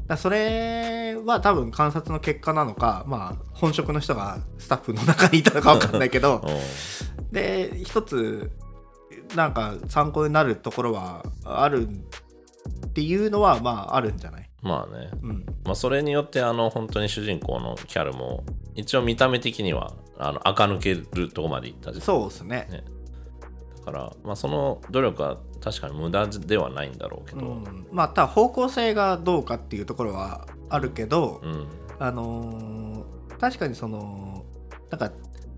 [0.07, 6.45] らそれは多分観察の結果なのかまあ本職の人がスタッフの中にいたのか分かんないけど
[7.31, 8.51] で一つ
[9.35, 14.49] なんか参考になるところはあるっていうのはまああるんじゃない？
[14.61, 15.11] まあね。
[15.21, 15.45] うん。
[15.63, 18.43] まあそれによってあの本当に主人公のキャルも
[18.75, 22.01] 一応見た目的にはあの垢抜けるとこまでいったじゃん。
[22.01, 22.67] そうですね。
[22.71, 22.83] ね。
[22.83, 23.00] だ
[23.83, 31.67] から、まあ、その努力は確かに無駄ではないんだろうけど、うん、まあただ方向性がどうかっていうところはあるけど、うん。
[31.99, 34.45] あのー確かにその
[34.91, 35.11] なんか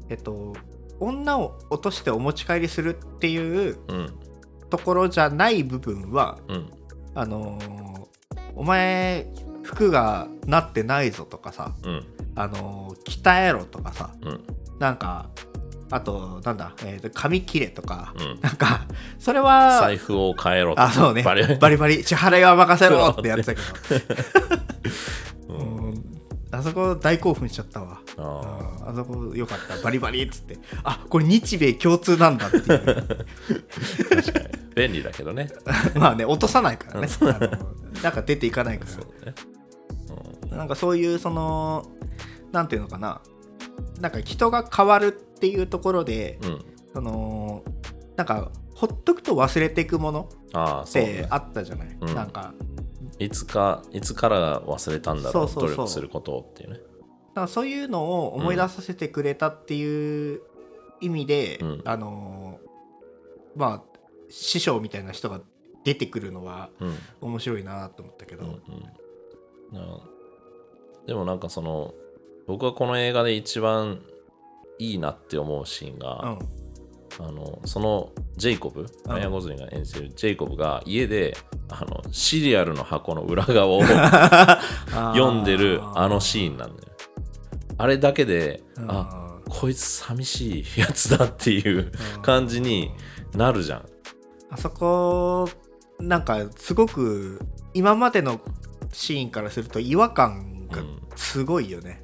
[0.07, 0.53] えっと
[1.01, 3.37] 女を落としてお持ち帰りするってい
[3.71, 4.13] ううん。
[4.69, 6.69] ところじゃない部分はうん。
[7.15, 8.03] あのー
[8.55, 9.27] お前
[9.63, 12.05] 服がなってないぞとかさ、うん。
[12.35, 14.43] あのー鍛えろとかさうん。
[14.79, 15.29] なんか
[15.93, 18.39] あとなんだ、えーと髪切れとか、うん。
[18.41, 18.85] なんか
[19.19, 21.23] それは財布を変えろとあそうね。
[21.23, 21.77] バリバリ。
[21.77, 23.67] バリ支払いは任せろってやってたけど、
[25.55, 25.87] うん。
[25.89, 26.03] うん。
[26.51, 27.99] あそこ大興奮しちゃったわ。
[28.17, 29.81] あああそこよかった。
[29.83, 30.57] バリバリっつって。
[30.83, 32.63] あこれ日米共通なんだっていう。
[32.65, 33.17] ー
[34.09, 34.45] 確かに。
[34.75, 35.49] 便利だけどね。
[35.95, 37.07] まあね落とさないからね。
[38.01, 39.33] なんか出ていかないかそうね。
[40.51, 41.85] らなんかそういうその
[42.51, 43.21] なんていうのかな
[43.99, 47.63] なんか人が変わるっていうところでうん、うん、その
[48.15, 50.29] なんかほっとくと忘れていくもの
[50.83, 52.15] ってあったじゃない、うん。
[52.15, 52.53] なんか。
[53.19, 55.69] いつかいつから忘れたんだろうそうそうそう。
[55.69, 56.75] 努力することをっていうね。
[56.75, 60.41] だからそういうのを思い出させてくれたっていう
[60.99, 61.81] 意味で、うん。
[61.85, 65.39] あのーまあ師匠みたいな人が
[65.83, 66.97] 出てくるのはうん。
[67.21, 69.79] 面白いなと思ったけど、うんうん。
[69.79, 69.99] な
[71.05, 71.93] でもなんかその
[72.47, 73.99] 僕はこの映画で一番
[74.79, 76.39] いいなって思うシーンうが、ん。
[77.19, 78.87] あのそのジェイコブうん。
[79.11, 81.37] ライアン・ゴズリンが演じてるジェイコブが家で
[81.69, 83.81] あのシリアルの箱の裏側を
[85.13, 86.89] 読んでるあのシーンなんだよ。
[87.77, 92.91] あれだけであこいつ寂しいやつだっていう感じに
[93.35, 93.85] なるじゃん。
[94.49, 95.47] あそこ
[95.99, 97.39] なんかすごく
[97.73, 98.39] 今までの
[98.91, 100.99] シーンからすると違和感がうん。
[101.15, 102.02] すごいよね、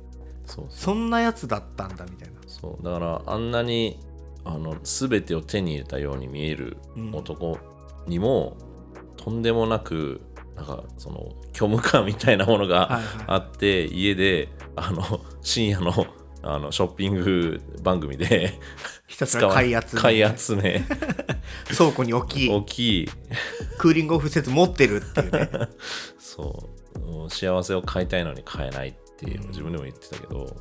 [0.62, 2.40] そうそんなやつだったんだみたいな。
[2.48, 2.84] そう。
[2.84, 4.00] だからあんなに
[4.44, 7.16] あの全てを手に入れたように見えるうん。
[7.16, 7.58] 男
[8.08, 8.58] にも、
[9.18, 10.22] とんでもなく
[10.56, 16.08] なんかその虚無感みたいなものがはいあって、家であの深夜の
[16.42, 18.54] あのショッピング番組で
[19.08, 20.02] ひたすら買い集め。
[20.02, 20.82] 買い集め。
[21.76, 22.50] 倉庫に置き。
[22.50, 23.04] 大き。
[23.04, 23.10] い
[23.78, 25.50] クーリングオフ施設持ってるっていうね。
[26.18, 26.70] そ
[27.28, 27.30] う。
[27.30, 29.48] 幸せを買いたいのに買えないっていううん。
[29.50, 30.56] 自分でも言ってたけど、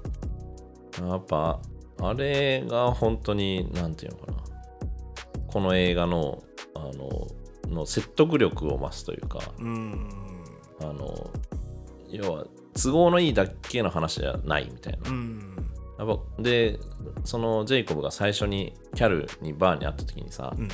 [1.09, 1.61] やっぱ
[2.01, 4.39] あれが本当になんていうのかな。
[5.49, 6.43] この映画の
[6.75, 7.27] あの
[7.69, 10.09] の説得力を増すというかうん。
[10.81, 11.31] あの
[12.11, 12.47] 要は
[12.81, 15.11] 都合のいいだけの話じゃないみたいな。
[15.11, 15.57] うん。
[15.99, 16.79] やっぱで
[17.25, 20.69] そのジェイコブが最初にキャルにバーに会った時にさ、うん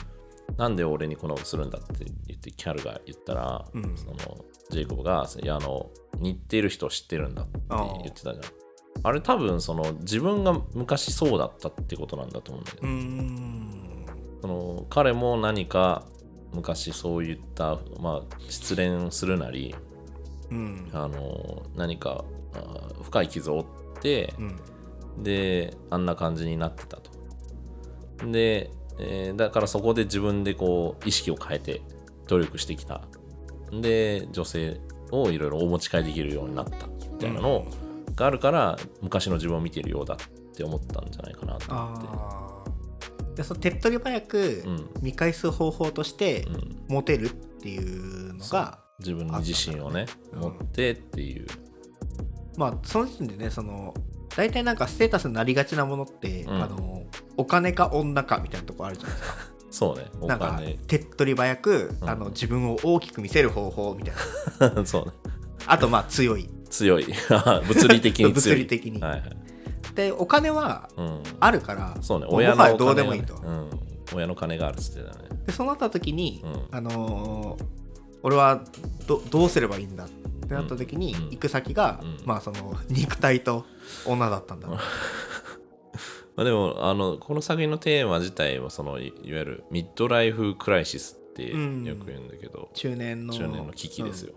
[0.56, 3.96] なんで俺にこんなことするんだって言ってキャルが言ったら、うん。
[3.96, 4.16] その
[4.70, 8.42] ジェイコブがいやあの似てる人知ってるんだって言ってたじゃん。
[9.02, 14.06] あれ多分その自分が昔そうだったってことなんだと思うんだけど、うん。
[14.40, 16.06] その彼も何か
[16.52, 19.74] 昔そういった、まあ、失恋するなり
[20.50, 20.88] うん。
[20.92, 24.42] あの何かあ深い傷を負って、う
[25.20, 25.22] ん。
[25.22, 27.10] であんな感じになってたと。
[28.30, 31.82] で、えーだからそこで自分でこう意識を変えて
[32.28, 33.02] 努力してきた。
[33.72, 34.80] で女性
[35.10, 37.66] をいろいろお持ち帰りできるようになったみたいなの
[38.14, 42.64] があるから、昔の自分を見てるようだって思ったんじゃないかなと思
[43.32, 51.46] ってその手っ取り早くうん見返す方法としてうん、モテるっていうのが、自分に自信をねうん持ってっていう、
[52.56, 53.92] まあその時点でねその
[54.36, 56.62] 大体なんかステータスになりがちなものって、うん。
[56.62, 57.02] あの
[57.36, 59.36] お金か女かみたいなとこあるじゃないですか。
[59.70, 60.06] そうね。
[60.20, 62.08] おなんか金手っ取り早く、うん。
[62.08, 64.14] あの自分を大きく見せる方法みたい
[64.74, 64.84] な。
[64.86, 65.12] そうね。
[65.66, 66.48] あとまあ強い。
[66.70, 67.06] 強い。
[67.68, 68.32] 物理的に強い。
[68.34, 69.22] 物理的に、はいはい。
[69.94, 72.26] でお金はうん、あるからそうね。
[72.26, 73.70] もう親のお金もはやどうでもいいと、うん、
[74.14, 75.28] 親の金があるっつってたね。
[75.46, 76.62] でそうなった時に、うん。
[76.72, 77.84] あのー
[78.24, 78.64] 俺は
[79.06, 80.14] どどうすればいいんだって
[80.52, 83.64] なった時に、うん行く先が、うんまあその肉体と
[84.06, 84.78] 女だったんだ、 ま
[86.36, 91.84] あでもあのこの作品のテーマ自体はそのいいわゆるミッドライフクライシスってようん。
[91.98, 94.34] く言うんだけど、中年の中年の危機ですよ、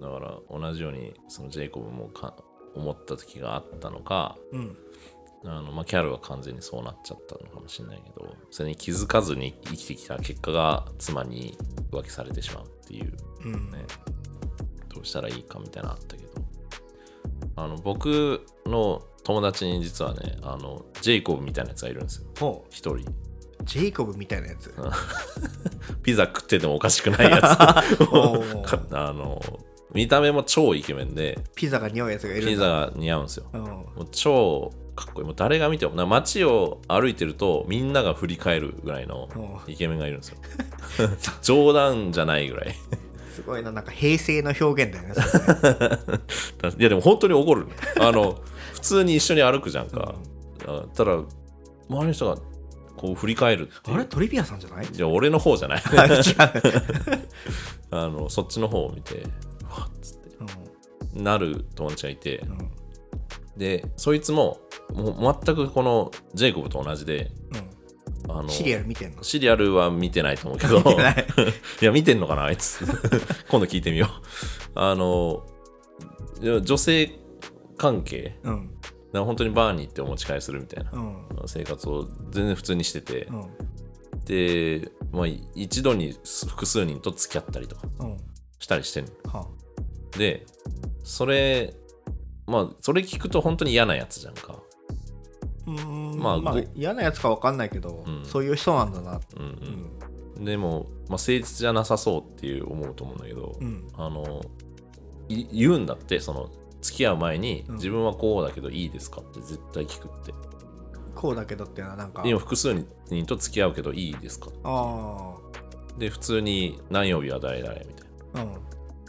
[0.00, 0.06] うん。
[0.06, 0.18] だか
[0.50, 2.34] ら同じようにそのジェイコブもか
[2.74, 4.76] 思った時があったのかうん、うん
[5.46, 11.56] あの、まあ、キャルは完全にそうなっちゃったのかもしれないけどそれに気づかずに生きてきた結果が妻に
[11.92, 13.12] 浮気されてしまうっていう
[13.44, 13.70] うん
[15.04, 16.32] したらいいかみたいなのあったけど。
[17.56, 22.64] あの僕の友達に実はねあのジェイコブみたいなやつがいるんですよ。
[22.70, 23.10] 一人。
[23.62, 24.74] ジェイコブみたいなやつ。
[26.02, 27.44] ピザ食っててもおかしくないやつ。
[28.92, 29.40] あの
[29.92, 31.38] 見た目も超イケメンで。
[31.54, 33.46] ピザが似合うやつがいるピザが似合うんですよ。
[33.52, 33.62] うん。
[33.62, 35.26] もう超かっこいい。
[35.26, 39.72] もう誰が見てもな街を歩いてるとみんなが振り返るぐらいのうん。
[39.72, 40.38] イケメンがいるんですよ。
[41.42, 42.74] 冗談じゃないぐらい
[43.34, 45.14] すごいななんか平成の表現だよね
[46.78, 47.66] いやでも本当に怒る
[48.00, 48.40] あの
[48.74, 50.14] 普通に一緒に歩くじゃんか、
[50.66, 51.26] あただ周
[51.88, 52.36] りの人が
[52.96, 54.86] こう振り返るあれトリビアさんじゃない？
[54.90, 55.82] じゃあ俺の方じゃない。
[57.90, 59.20] あのそっちの方を見てう
[59.70, 60.24] わっつって。
[61.20, 62.38] なる友達がいて。
[62.38, 62.50] うん。
[62.50, 62.70] うん
[63.56, 64.58] でそいつも
[64.92, 67.30] もう全くこのジェイコブと同じで
[68.34, 69.22] あのシリアル見てんの？
[69.22, 70.78] シリアルは見てないと思うけど。
[70.78, 71.26] 見てない。
[71.80, 72.84] いや見てんのかなあいつ。
[73.48, 74.10] 今度聞いてみよう。
[74.74, 75.46] あの
[76.40, 77.18] 女性
[77.76, 78.38] 関係？
[78.42, 78.70] うん。
[79.12, 81.26] 本当にバーに行ってお持ち帰りするみたいなうん。
[81.46, 83.44] 生活を全然普通にしてて、うん。
[84.24, 86.16] で、まあ、一度に
[86.48, 88.16] 複数人と付き合ったりとかうん。
[88.58, 89.12] したりしてんの。
[89.32, 89.46] は
[90.18, 90.46] で
[91.04, 91.74] それ
[92.46, 94.58] まあそれ聞くと本当に嫌なやつじゃんか
[95.66, 96.18] うーん。
[96.18, 98.24] まあごまあ嫌なやつか分かんないけど、うん。
[98.24, 99.20] そういう人なんだな。
[99.36, 99.48] うんう
[100.36, 100.42] うん。
[100.42, 103.88] んでも、まあ、誠実じゃなさそうっていう思うと思うんだけど、うん。
[103.96, 104.40] あの
[105.28, 106.50] い言うんだってその
[106.82, 107.74] 付き合う前に、うん。
[107.76, 110.32] 自分はこうだけどいいですかって絶対聞くって。
[111.14, 112.74] こうだけどっていうのはなんか今複数
[113.08, 115.36] 人と付き合うけどいいですかあ
[115.96, 118.40] で普通に何曜日は誰々みたいな。
[118.40, 118.46] あう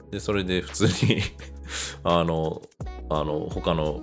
[0.08, 0.12] ん。
[0.12, 1.22] でそれで普通に
[2.04, 2.62] あの
[3.10, 4.02] あの他の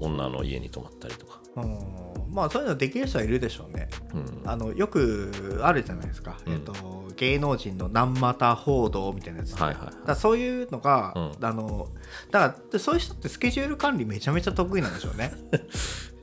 [0.00, 2.02] 女の家に泊まったりとかうん。
[2.32, 3.88] まあそういうのできる人はいるでしょうね。
[4.14, 4.42] うん。
[4.48, 6.52] あのよくあるじゃないですか、うん。
[6.52, 6.72] えっと
[7.16, 11.44] 芸能人の何股報道みたいなやつ、はいはいだそういうのが、うん。
[11.44, 11.88] あの
[12.30, 15.32] だからそういう人ってスケジュール管理めちゃめちゃ得意なんでしょうね、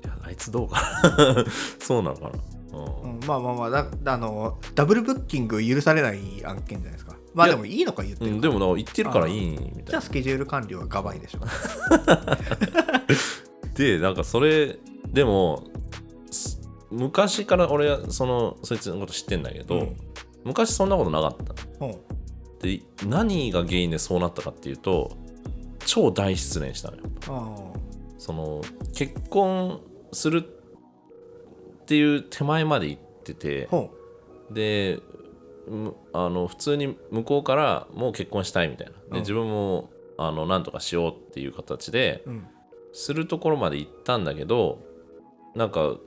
[0.03, 0.81] いやあいつどうか。
[0.81, 1.45] な
[1.79, 2.31] そうなのかな、
[2.73, 3.11] うん。
[3.13, 7.15] うん、まあまあまあだあのダブルブッキング許されない案件じゃないですか。
[7.35, 9.83] まあでもいいのか言ってるうん、でもな言ってるからいいみたいな。
[9.83, 11.39] じゃあスケジュール管理はガバイでしょ
[13.75, 14.79] でなんかそれ
[15.11, 15.63] でも
[16.31, 16.59] す
[16.91, 19.97] 昔から俺はそのそいつのこと知ってんだけど、うん。
[20.43, 21.35] 昔そんなことなかっ
[21.79, 21.85] た。
[21.85, 21.95] うん。
[22.59, 25.11] で何が原因でそうなったかっていうと
[25.85, 27.03] 超大失恋したのよ。
[27.27, 27.57] あ
[28.17, 28.61] その
[28.93, 33.89] 結婚するっていう手前まで行っててあほ
[34.51, 34.99] で
[35.67, 38.93] むあの普通に向こうからもう結婚したいみたいな。
[38.93, 39.13] うん。
[39.13, 42.47] で自分もあのなんとかしようっていう形でう、うん、
[42.91, 44.88] するところまで行ったんだけど
[45.59, 45.97] なんか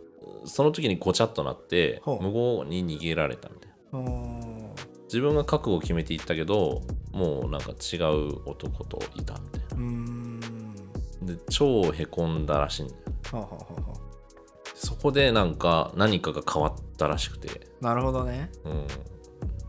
[0.46, 2.22] その時にごちゃっとなってほう。
[2.22, 3.98] 向こうに逃げられたみたいな。
[3.98, 4.72] あー。
[5.04, 6.80] 自分が覚悟を決めていったけど
[7.12, 10.40] もうなんか違う男といたみたいうーん。
[10.40, 13.00] なで超へこんだらしいんだよ。
[13.30, 13.96] はあはあはあは
[14.74, 18.50] そこでなんか何かが変わったらしくて、あなるほどね。
[18.64, 18.86] うん、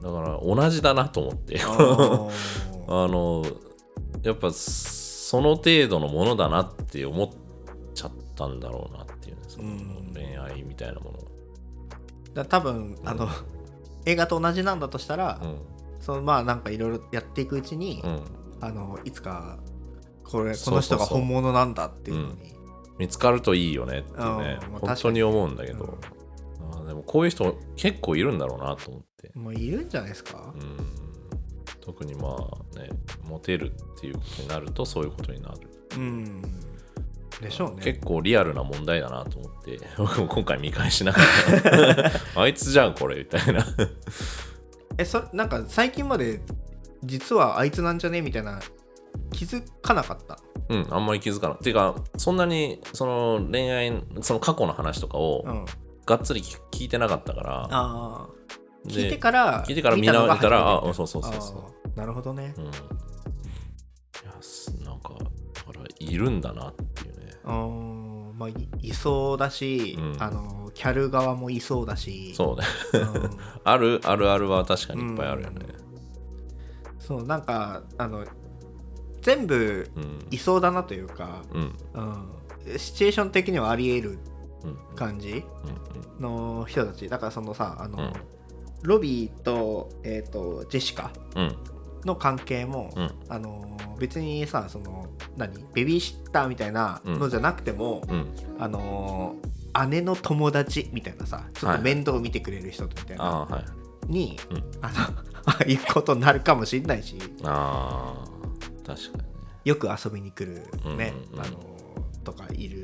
[0.01, 1.59] だから同じだなと思って。
[1.61, 2.31] あー。
[2.87, 3.45] あの
[4.23, 7.29] やっぱその程度のものだなって思っ
[7.93, 9.12] ちゃったんだろうなって
[10.13, 11.19] 恋愛みたいなもの。
[12.33, 13.27] だ多分あの
[14.05, 15.57] 映画と同じなんだとしたら、うん。
[15.99, 18.23] そのまあなんかいろいろやっていくうちに、うん。
[18.61, 19.59] あのいつか
[20.23, 22.53] これこの人が本物なんだっていうのに。
[22.99, 24.15] 見つかるといいよねってね。
[24.17, 24.21] うん。
[24.21, 26.07] まあ本当に思うんだけど、確
[26.73, 30.53] あーでもこういう人結構いるんだろうなと思って、もういるんじゃないですか？
[30.55, 30.77] う、ん、
[31.81, 32.37] 特にま
[32.75, 32.89] あね
[33.23, 35.55] モテるっていうことになるとそういうことになる。
[35.97, 36.41] うん、
[37.41, 37.81] でしょうね。
[37.83, 43.65] 結構リアルな問題だなと思って僕も 今回見返しながら あいつじゃんこれみたいな。
[44.97, 46.41] えそなんか最近まで
[47.03, 48.21] 実はあいつなんじゃね？
[48.21, 48.59] みたいな
[49.31, 50.37] 気づかなかった？
[50.69, 55.65] うんあんまり気づかないっていうかそんなにその恋愛その過去の話とかをうん。
[56.05, 58.27] がっつり聞いてなかったから、あ
[58.85, 61.97] 聞いてから聞いてから見直したらあそうそうそうそう。
[61.97, 62.53] なるほどね。
[62.57, 62.73] うん、いや
[64.41, 66.73] すなんかだからいるんだなっ
[67.45, 68.33] うん。
[68.37, 70.17] まあいいそうだし、うん。
[70.19, 72.33] あのキャル側もいそうだし。
[72.35, 72.65] そうね。
[72.93, 73.29] うん。
[73.63, 75.65] あるあるあるは確かにいっぱいあるよね。
[76.99, 78.25] そうなんかあの
[79.21, 80.27] 全部うん。
[80.31, 81.75] いそうだなというか、うん。
[81.93, 84.19] うん、シチュエーション的にはあり得る
[84.63, 84.95] うん。
[84.95, 85.43] 感じ
[86.17, 87.09] うんの人たち。
[87.09, 88.13] だからそのさあの、うん。
[88.83, 91.55] ロビーと,、えー、とジェシカうん
[92.05, 93.11] の関係も、うん。
[93.29, 95.53] あの別にさその何？
[95.73, 98.27] ベビーシッターみたいなのじゃなくても、うん。
[98.59, 99.35] あの
[99.89, 103.63] 姉の友達みたいなさちょっと面倒見てくれる人みたいな、は
[104.07, 104.11] い。
[104.11, 104.57] に、うん。
[104.81, 104.93] あの
[105.45, 109.29] ああいうことになるかもしれないしああ確かにね。
[109.65, 110.61] よく遊びに来る
[110.95, 111.45] ね、うんうんうん。
[111.45, 111.59] あの
[112.23, 112.83] とかいる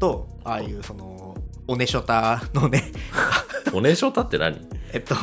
[0.00, 0.72] とああい。
[0.72, 1.36] うその
[1.68, 2.82] おねしょたのね。
[3.72, 4.56] おねしょたって何？
[4.92, 5.14] えっと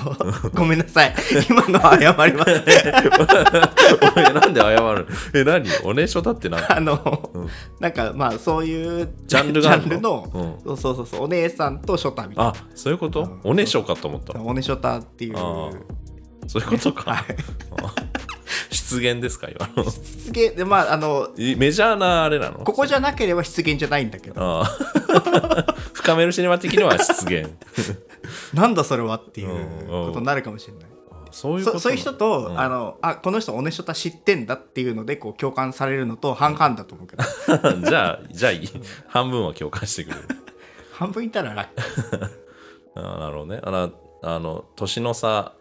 [0.54, 1.13] ごめんなさい。
[1.50, 2.52] 今のは謝ります
[4.16, 5.08] おいなんで謝る？
[5.34, 5.68] え何？
[5.84, 6.62] おねしょたって何？
[6.72, 7.50] あの、うん。
[7.82, 9.88] なんかまあそういうジャンルがあるの？
[9.90, 10.78] ジャンルの、うん。
[10.78, 13.40] そうそうそうお姉さんとショタみたいあそういうこと、うん。
[13.44, 14.34] おねしょかと思った。
[14.34, 15.36] なおねしょたっていう。
[16.48, 17.26] そういうことか、はい。
[17.84, 17.94] あ
[18.71, 19.89] 失言ですか今の？
[19.89, 22.60] 失言でまああのいメジャーなあれなの？
[22.60, 24.41] ここじゃなければ失言じゃないんだけど。
[24.41, 25.75] ああ。
[25.93, 27.57] 深めるシネマ的には失言。
[28.53, 30.83] なんだそれはっていうことになるかもしれない。
[31.31, 32.60] そういうそそういう人と、うん。
[32.60, 37.23] あのあこの人おねしょた知ってんだっていうのでこう共感されるのと半々だと思うけど、
[37.88, 38.69] じゃあじゃあいい。
[39.07, 40.21] 半分は共感してくれる。
[40.93, 42.31] 半分いたらラッキー。
[42.95, 43.60] ああなるほどね。
[43.63, 43.91] あの
[44.23, 45.53] あの年の差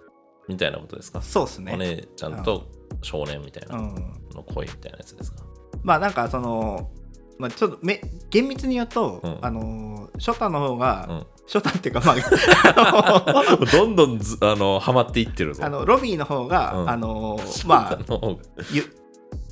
[0.49, 1.73] みたいなことですか、そうっすね。
[1.75, 2.69] お姉ちゃんと
[3.03, 3.95] 少年みたいなうん、
[4.35, 5.43] の恋みたいなやつですか、
[5.83, 6.91] まあなんかその、
[7.39, 9.39] まあ、ちょっとめ厳密に言うと、うん。
[9.43, 11.27] あのショタの方が、うん。
[11.47, 15.65] ショタっていうかまあ どんどんずあのハマっていってるぞ。
[15.65, 16.91] あのロビーの方が、うん。
[16.91, 17.99] あのまあ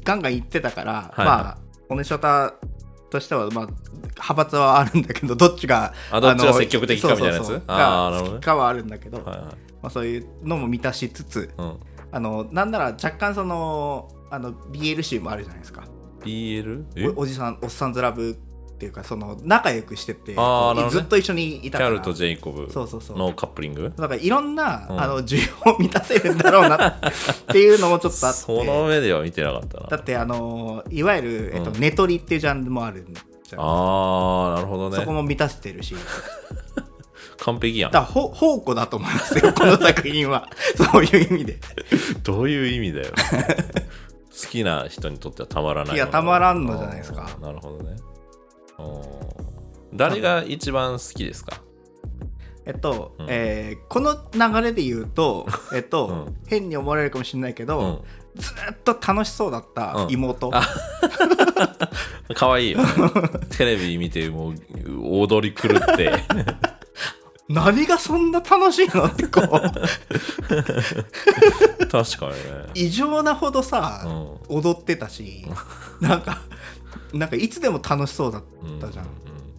[0.03, 1.27] ガンガン言ってたから、はい。
[1.27, 1.59] まあ
[1.89, 2.55] おねしょた
[3.11, 7.47] としてはまあ派閥はあるんだけどどっちがあどっちがの積極的かみたいなやつ？
[7.47, 7.66] そうそうそう。
[7.68, 9.39] が好きかはあるんだけど、はいはい。
[9.83, 11.77] まあ、そういうのも満たしつつうん
[12.15, 15.83] あのなんなら若干そのあの BL 集もあるじゃないですか。
[16.23, 16.85] BL?
[16.95, 17.09] え？
[17.09, 18.35] おおじさんおっさんずラブっ
[18.77, 21.01] ていうかその仲良くしてて、あーなるほどね。
[21.01, 23.19] ずっと一緒にいたかャルとジェイコブそうそうそう。
[23.19, 23.93] のカップリング？
[23.97, 25.01] だからいろんな、うん。
[25.01, 27.01] あの需要を満たせるんだろうなっ
[27.49, 28.39] ていうのもちょっとあって。
[28.39, 29.87] その目では見てなかったな。
[29.89, 31.81] だってあのいわゆる、えっとうん。
[31.81, 34.97] ネトリっていうジャンルもあるじしたよああなるほどね。
[34.97, 35.97] そこも満たしてるし
[37.39, 37.91] 完璧やん。
[37.93, 40.49] だほ宝庫だと思いますよ この作品は。
[40.93, 41.59] そういう意味で。
[42.22, 43.12] どういう意味だよ。
[44.43, 47.28] 好きな人にとってはたまらないいやたまらんのじゃないですか。
[47.41, 47.97] なるほどね。
[49.93, 51.59] 誰が一番好きですか？
[52.66, 53.26] えっと、うん。
[53.28, 56.37] えーこの流れで言うと えっと、うん。
[56.47, 58.01] 変に思われるかもしれないけど、うん。
[58.37, 60.62] ずっと楽しそうだった妹、あ
[62.35, 62.87] 可愛いよね。
[63.57, 64.55] テレビ見てもう
[65.20, 66.11] 踊り狂って
[67.49, 69.47] 何がそんな楽しいのってこう。
[69.47, 69.82] 確
[72.18, 72.70] かにね。
[72.74, 74.03] 異常なほどさ、
[74.49, 74.57] うん。
[74.59, 75.47] 踊ってたし
[76.01, 76.40] なんか
[77.12, 78.42] なんかいつでも楽しそうだっ
[78.80, 79.07] たじゃん、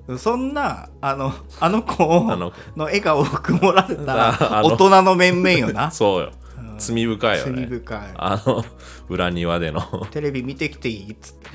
[0.07, 4.67] うそんなあのあの子あのの笑顔を曇られあたあの。
[4.67, 5.89] 大人の面々よな。
[5.91, 6.31] そうよ。
[6.57, 6.75] うん。
[6.79, 7.99] 罪深いよ罪ね深い。
[8.17, 8.65] あの
[9.09, 9.81] 裏庭での。
[10.11, 11.49] テレビ見てきていいっつって、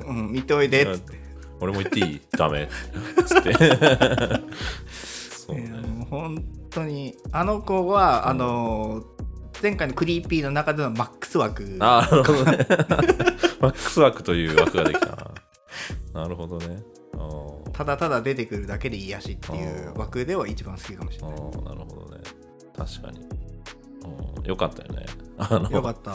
[0.08, 1.26] うん、見ておいでっつって。
[1.60, 2.20] 俺も言っていい？
[2.32, 2.68] ダメ。
[3.26, 3.52] つって
[5.46, 5.68] そうね。
[5.68, 9.04] もう本当にあの子は、あの
[9.62, 11.78] 前回のクリーピーの中でのマックス枠。
[11.80, 12.66] あなるほどね。
[13.60, 15.06] マックス枠という枠ができた。
[16.12, 16.82] ななるほどね。
[17.72, 21.36] ただただ出てくるだけで癒しっていう枠では一番好きかもしれない。
[21.36, 22.22] なるほどね。
[22.74, 23.20] 確かに。
[23.20, 25.06] うんよかったよね。
[25.38, 26.12] あのよかった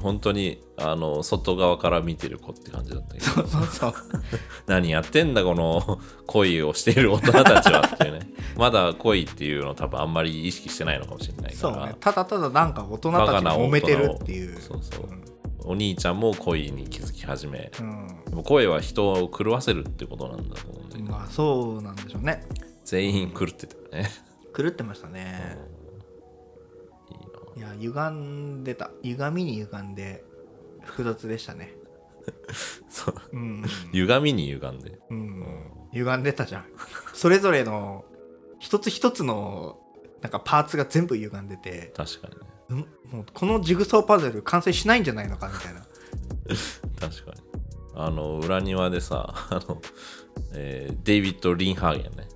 [0.00, 3.26] 本当にあの外側から見てる子って感じだったけど。
[3.26, 3.94] そうそうそう。
[4.66, 8.30] 何やってんだこの恋をしている大人たちはっていうね。
[8.56, 11.96] まだ恋っていうのを多分あんまり意識してないのかもしれないから、そうね。
[12.00, 14.60] ただただなんか大人たちが揉めてるっていう。
[14.60, 15.08] そうそう。
[15.64, 17.72] お兄ちゃんも恋に気づき始め。
[17.80, 22.46] うん、でも恋は人を狂わせるってことなんだと思うんだけど、うんまあそうなんでしょうね。
[22.84, 24.08] 全員狂ってたよね、
[24.56, 25.58] 狂ってましたね
[27.56, 28.90] いや歪んでた。
[29.02, 30.24] 歪みに歪んで
[30.82, 31.74] 複雑でしたね。
[32.88, 33.14] そう。
[33.32, 34.98] うん、歪みに歪んで。
[35.10, 36.66] うん、歪んでたじゃん。
[37.14, 38.04] それぞれの
[38.58, 39.78] 一つ一つの
[40.20, 42.40] なんかパーツが全部歪んでて確かにね。
[42.68, 42.78] うん
[43.10, 45.80] もうこのジグソーパズル完成しないんじゃないのかみたいな。
[47.00, 47.40] 確かに。
[47.94, 49.80] あの裏庭でさあの、
[50.52, 52.28] えーデイビッド・リンハーゲンね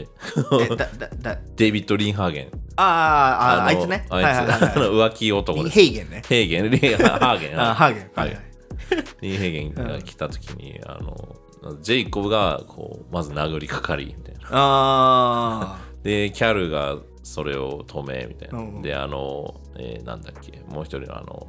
[0.00, 1.38] ええだだだ。
[1.56, 2.50] デイビッド・リンハーゲン。
[2.76, 4.06] あーあーあいつね。
[4.10, 4.72] あいつ、はいはいはいはい。
[4.72, 5.74] あの浮気男です。
[5.74, 6.22] ヘイゲンね。
[6.28, 6.70] ヘーゲン。
[6.70, 7.60] リンハーゲン。
[7.60, 8.10] あハーゲン。
[8.14, 8.38] ははい。
[9.20, 11.36] リンヘーゲンが来た時に、あの
[11.82, 14.40] ジェイコブがこうまず殴りかかりみたいな。
[14.52, 21.46] あでキャルがそれを止めみたいな、うんであの、えーなんだっけもう一人のあの、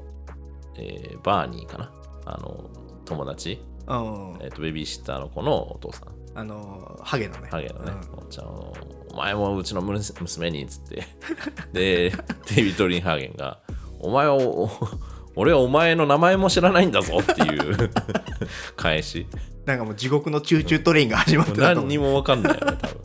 [0.76, 1.92] えーバーニーかな。
[2.26, 2.70] あの
[3.06, 4.38] 友達、あうん。
[4.42, 7.50] えーとベビーシッターの子のお父さんあのハゲのね。
[7.52, 8.20] ハゲのね、うん。
[8.20, 8.74] おっちゃんを
[9.12, 11.04] お前もうちの娘娘にっつって。
[11.74, 12.12] で
[12.48, 13.60] デイビッド・リンハーゲンが
[14.00, 14.70] お前をお
[15.36, 17.92] 俺はお前の名前も知らないんだぞっていう
[18.76, 19.28] 返し。
[19.66, 22.98] なんかもう地獄のチューチュートレインが始まってたと何にも分かんないよね多分。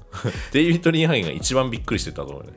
[0.53, 2.53] デイビッド・リンハーゲンが一番びっくりしてたと思うね。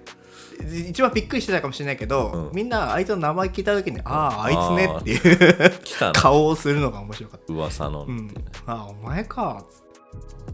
[0.90, 2.50] 一番びっくりしてたかもしれないけど、うん。
[2.54, 7.54] みんなあいつの名前聞いた時に、あああいつねっていう来たの顔をするのが面白かった。
[7.54, 8.34] 噂のうね、うん、
[8.66, 9.64] ああお前か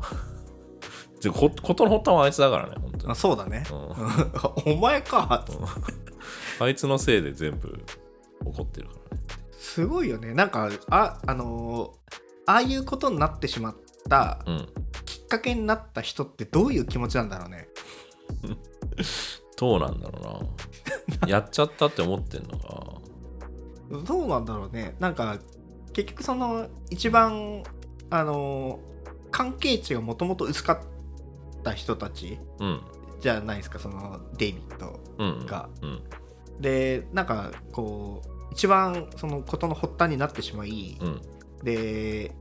[1.21, 3.11] でこことの発端はあいつだからね本当に。
[3.11, 3.73] あそうだね、う
[4.71, 5.45] お前か。
[6.59, 7.83] あいつのせいで全部
[8.45, 9.23] 怒ってるからね。
[9.57, 10.33] すごいよね。
[10.33, 12.13] なんかああのー
[12.45, 13.75] ああいうことになってしまっ
[14.09, 14.67] たうん。
[15.05, 17.69] きっかけになった人ってどういう気持ちなんだろうね。
[19.57, 20.45] どうなんだろ
[21.21, 21.29] うな。
[21.29, 23.01] やっちゃったって思ってんのか。
[24.05, 24.95] どうなんだろうね。
[24.99, 25.37] なんか
[25.93, 27.63] 結局その一番
[28.09, 28.92] あのー
[29.33, 32.81] 関係値がもともと薄かった人たちうん。
[33.19, 35.69] じゃないですかそのデイビッドうんが。
[35.81, 36.03] うん。
[36.61, 41.21] でなんかこう一番そのことの発端になってしまい、うん。
[41.63, 42.31] で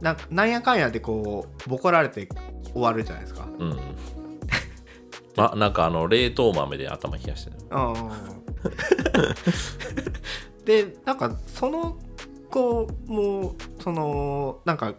[0.00, 2.28] ななんやかんやでこうボコられて
[2.72, 3.48] 終わるじゃないですか。
[3.58, 3.78] うん
[5.36, 7.58] あ なんかあの冷凍豆で頭冷やしてる。
[7.70, 8.10] うん
[10.64, 11.96] でなんかその
[12.50, 14.94] 子もそのなんか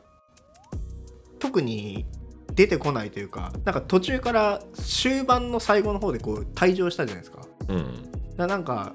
[1.45, 2.07] 特に
[2.55, 7.45] 出てこないというかなんか途中から終盤の最後の方でこう退場したじゃないですか。
[7.67, 8.09] うん。
[8.35, 8.93] ななんか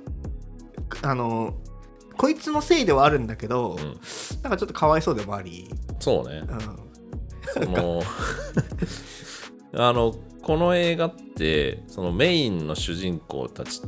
[1.03, 1.55] あの
[2.17, 4.01] こいつのせいではあるんだけど、うん。
[4.43, 5.69] なんかちょっとかわいそうでもあり、
[6.01, 6.43] そうね。
[7.57, 8.03] うん、その
[9.75, 13.81] あのこの映画ってそのメインの主人公たち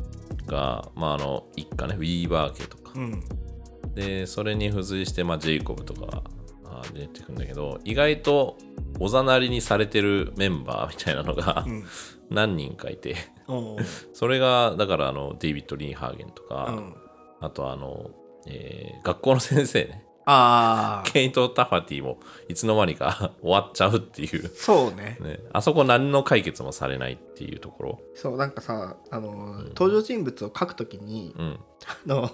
[0.46, 2.92] が、まあ、あの一家ねウィーバー家とか。
[2.94, 3.24] うん。
[3.94, 6.22] でそれに付随して、まあ、ジェイコブとか
[6.92, 8.58] 出てくるんだけど意外と
[9.00, 11.84] おざなりにされてるメンバーみたいなのがうん
[12.30, 13.16] 何人かいて
[14.14, 16.94] それがだからあのデイビッド・リンハーゲンとか、うん
[17.44, 18.08] あとあの、
[18.46, 22.18] えー学校の先生ねああケイト・タファティも
[22.48, 25.18] いつの間にか 終わっちゃうっていう、そうね。
[25.20, 32.30] ね、あそこ何の解決もされないっていうところ、そうなんかさあの、登場人物を書くときにうん、あの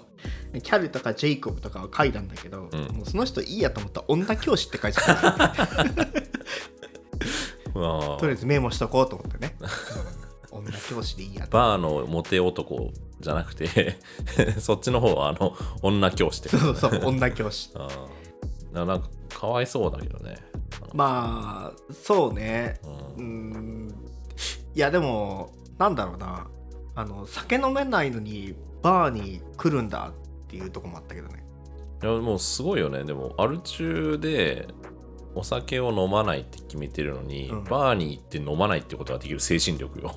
[0.61, 2.81] キャルとかジェイコブとかを書いたんだけど、うん。
[2.95, 5.37] もうその人いいやと思ったら女教師って書いちゃった
[7.73, 8.17] まあ。
[8.17, 9.63] とりあえずメモしとこうと思ってね、う
[10.61, 11.57] ん女教師でいいやと。
[11.57, 13.97] バーのモテ男じゃなくて
[14.59, 17.71] そっちの方はあの女教師ってそうそう女教師。
[17.75, 20.37] あーななんかかわいそうだけどね、
[20.93, 22.79] まあそうね。
[23.17, 23.93] うん。
[24.75, 26.47] いやでもなんだろうな。
[26.95, 31.45] あの酒飲めないのにバーに来るんだっていうとこもあったけどね。
[32.03, 33.03] いやもうすごいよね。
[33.03, 34.67] でもアル中で
[35.35, 37.63] お酒を飲まないって決めてるのに、うん。
[37.63, 40.13] バーに行って飲まないってことができる精神力よ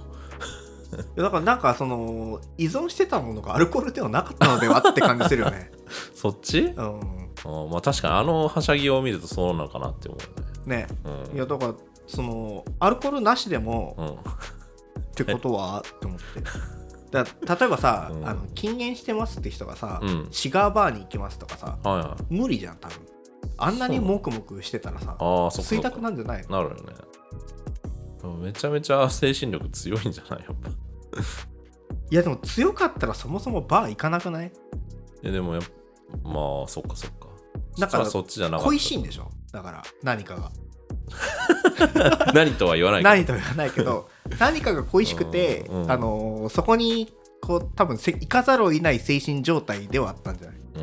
[1.16, 5.70] だからなんかその依存してたものがアルコールではなかったのではって感じするよね。
[6.14, 6.60] そっち？
[6.60, 7.00] うん。
[7.44, 10.18] あーまあ確かにあのはしゃぎを見るとそうなのかなって思
[10.66, 11.30] ねうよね。
[11.34, 11.74] いやだから
[12.06, 14.16] そのアルコールなしでもうん、うん、っ
[15.14, 16.24] てことはって思って。
[17.12, 18.26] だ例えばさ、うん。
[18.26, 20.28] あの禁煙してますって人がさ、うん。
[20.30, 22.34] シガーバーに行きますとかさはいはい。
[22.34, 22.98] 無理じゃん多分。
[23.58, 25.74] あんなにモクモクしてたらさああそっか。
[25.74, 26.62] 吸いたくなんじゃないの？
[26.62, 26.94] なるよね
[28.28, 30.44] めちゃめちゃ精神力強いんじゃない？
[30.44, 30.70] やっぱ。
[32.10, 34.48] いやでも強かったらそもそもバー行かなくない？
[35.22, 37.28] いやでもやっぱまあそっかそっか。
[37.78, 38.64] だからそっちじゃなかった。
[38.66, 39.30] 恋しいんでしょ？
[39.52, 40.50] だから何かが。
[42.34, 43.10] 何とは言わないけど。
[43.14, 44.08] 何とは言わないけど
[44.38, 45.90] 何かが恋しくて、うんうん。
[45.90, 50.56] あのーそこにこう多分せ行かざるを得ない精神状態ではあったんじゃない？
[50.76, 50.80] う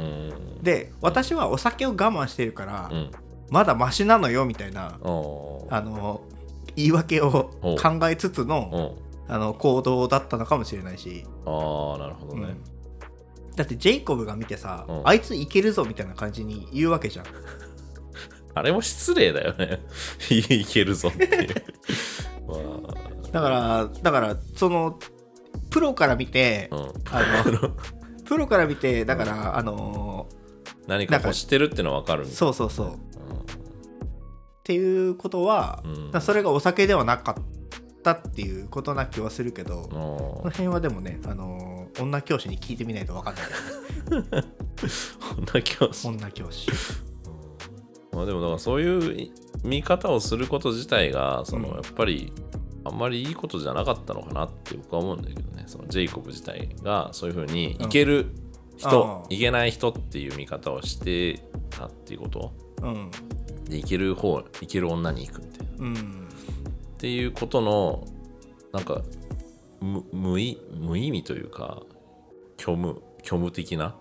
[0.60, 0.64] ん。
[0.64, 3.12] で私はお酒を我慢してるから、うん。
[3.50, 6.22] まだマシなのよみたいなあの
[6.80, 9.10] 言い訳をお考えつつのうん。
[9.32, 12.56] あの行動だったのかもしれないし、ああなるほどね、
[13.50, 13.56] うん。
[13.56, 15.02] だってジェイコブが見てさ、うん。
[15.08, 17.26] あいついけるぞみたいな感じに言うわけじゃん。
[18.56, 19.82] あれも失礼だよね。
[20.32, 21.56] いけるぞっていう。
[22.50, 22.94] ま
[23.32, 24.98] だからだからその
[25.70, 27.70] プロから見て、あ、うん、あの
[28.26, 28.48] プロ。
[28.48, 30.28] から見てだから、あの
[30.88, 33.00] 何か欲してるってのは分かるそうそうそう
[34.70, 35.82] っていうことは、
[36.14, 36.22] うん。
[36.22, 37.44] それがお酒ではなかっ
[38.04, 43.44] たっていうことな気はするけど、うんこの辺はでもね、あのー女教師に聞いてみないと分かんない。
[44.06, 44.48] けどね
[45.36, 46.70] こんな気はする女教師。
[48.12, 49.32] まあでもだからそういう
[49.64, 51.74] 見方をすること自体がそのうん。
[51.74, 52.32] やっぱり
[52.84, 55.64] あんまりいいことじゃなかったのかなって僕は思うんだけどね。
[55.66, 58.36] そのジェイコブ自体がそういうふうにいける
[58.78, 62.54] 人、うんいけない人っていう見方をしてたっていうこと？
[62.84, 63.12] うん
[63.70, 65.74] でいける方いける女に行くみたいな。
[65.80, 66.30] うん
[66.98, 68.06] っていうことの
[68.74, 69.02] なんか
[69.80, 71.82] 無無意無意味というか
[72.58, 73.96] 虚無虚無的な。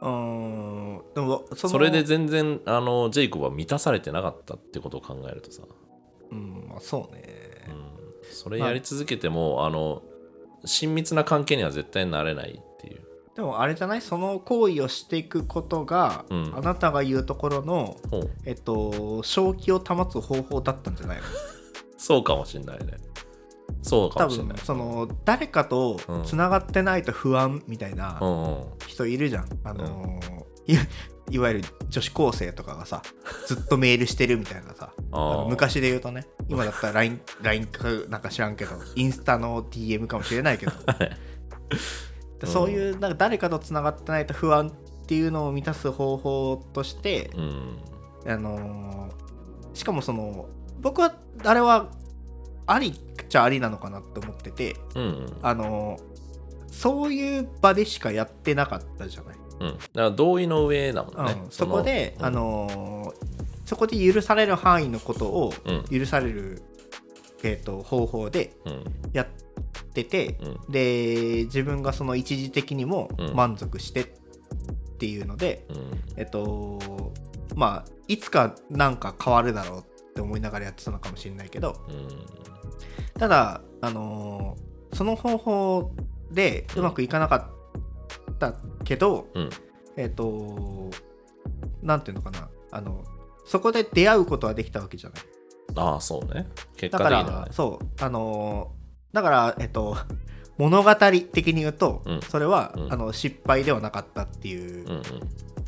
[0.00, 5.62] うーんでもそれで全然あのジェイコブは満たされてなかったってことを考えるとさ、
[6.32, 7.22] うんまあそうね。
[7.68, 10.02] うん、それやり続けても、あの
[10.64, 12.60] 親密な関係には絶対なれない
[13.36, 14.02] でもあれじゃない？
[14.02, 16.52] その行為をしていくことが、うん。
[16.56, 17.96] あなたが言うところの
[18.44, 21.22] えっと正気を保つ方法だったんじゃないの？
[21.96, 22.96] そうかもしんないね。
[23.82, 24.58] そうかもしんない。
[24.58, 26.24] その誰かとうん。
[26.24, 28.64] つながってないと不安みたいなうんうん。
[28.86, 30.76] 人いるじゃん、あのーい
[31.34, 33.02] いわゆる女子高生とかがさ
[33.46, 34.92] ずっとメールしてるみたいなさ。
[35.48, 36.26] 昔で言うとね。
[36.48, 40.72] 今だったら LINE, LINE かなんか知らんけどインスタの DM かもしれないけど
[42.40, 47.78] でそういうなんか誰かとつながってないと不安っていうのを満たす方法として、うん。
[48.26, 49.20] あのー
[49.72, 50.48] しかもその
[50.80, 51.14] 僕は
[51.44, 51.90] あれは
[52.66, 55.36] ありっちゃありなのかなって思っててうんうん。
[55.42, 56.10] あのー
[56.72, 59.36] そういう場でしかやってなかったじゃない。
[59.60, 59.68] うん。
[59.68, 63.30] だから同意の上だもんね、うん、そこで、のあのー
[63.66, 65.84] そこで許される範囲のことをうん。
[66.00, 66.62] 許される、
[67.42, 68.84] えー、と方法でうん。
[69.12, 69.26] やっ
[69.92, 70.72] てて、うん。
[70.72, 73.34] で自分がその一時的にもうん。
[73.34, 74.06] 満足してっ
[74.98, 75.78] ていうので、うん。
[76.16, 77.12] えっと
[77.56, 82.08] まあいつかなんか変わるだろうって思いながらやってたのかもしれないけどうん。
[83.18, 85.92] ただ、あのーその方法
[86.32, 87.50] でうまくいかなか
[88.32, 89.50] ったけど、うん。
[89.96, 90.90] えっ、と
[91.82, 93.04] なんていうのかなあの
[93.44, 95.20] そこで出会うことはできたわけじゃない。
[95.76, 96.48] ああそうね。
[96.76, 98.79] 結だか果的にそうあのー
[99.12, 99.96] だからえっ、と
[100.58, 102.20] 物語的に言うと、うん。
[102.20, 102.92] それは、うん。
[102.92, 105.02] あの失敗ではなかったっていううんうん。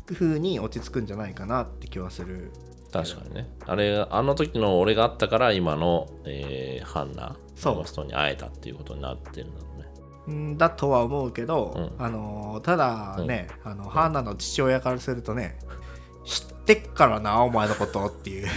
[0.05, 2.51] 風に落ち着くんじゃないかなって気はする。
[2.91, 3.49] 確かにね。
[3.65, 7.75] あれあの時の俺があったから今の、えーハンナそう。
[7.77, 9.67] の人に会えたっていうことになってるんだろ
[10.27, 10.35] うね。
[10.53, 12.05] んだとは思うけど、うん。
[12.05, 15.57] あのーただね、あのハーナの父親からするとね
[16.23, 18.47] 知ってっからなお前のことっていう。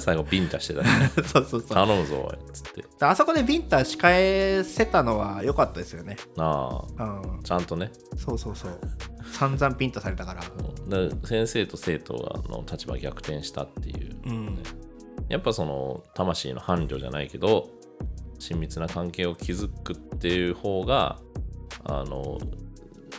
[0.00, 0.88] 最後ビンタしてたね。
[1.26, 1.68] そうそうそう。
[1.68, 2.84] 頼むぞおいっつって。
[3.00, 6.16] あそこでビンタ仕返せたのは良かったですよね。
[6.38, 7.04] ああ。
[7.04, 7.42] うん。
[7.42, 7.90] ちゃんとね。
[8.16, 8.78] そうそうそう。
[9.32, 10.40] 散々ビンタされたから。
[10.40, 14.16] ら先生と生徒がの立場逆転したっていう。
[14.26, 14.62] うん。
[15.28, 17.70] やっぱその魂の伴侶じゃないけど
[18.38, 21.18] 親密な関係を築くっていう方が
[21.84, 22.38] あの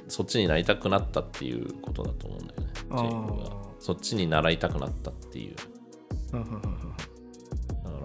[0.09, 3.01] そっちになりたくなったっていうことだと思うんだよねジあー。
[3.01, 5.55] ェイクがそっちに習いたくなったっていう。
[6.31, 6.47] だか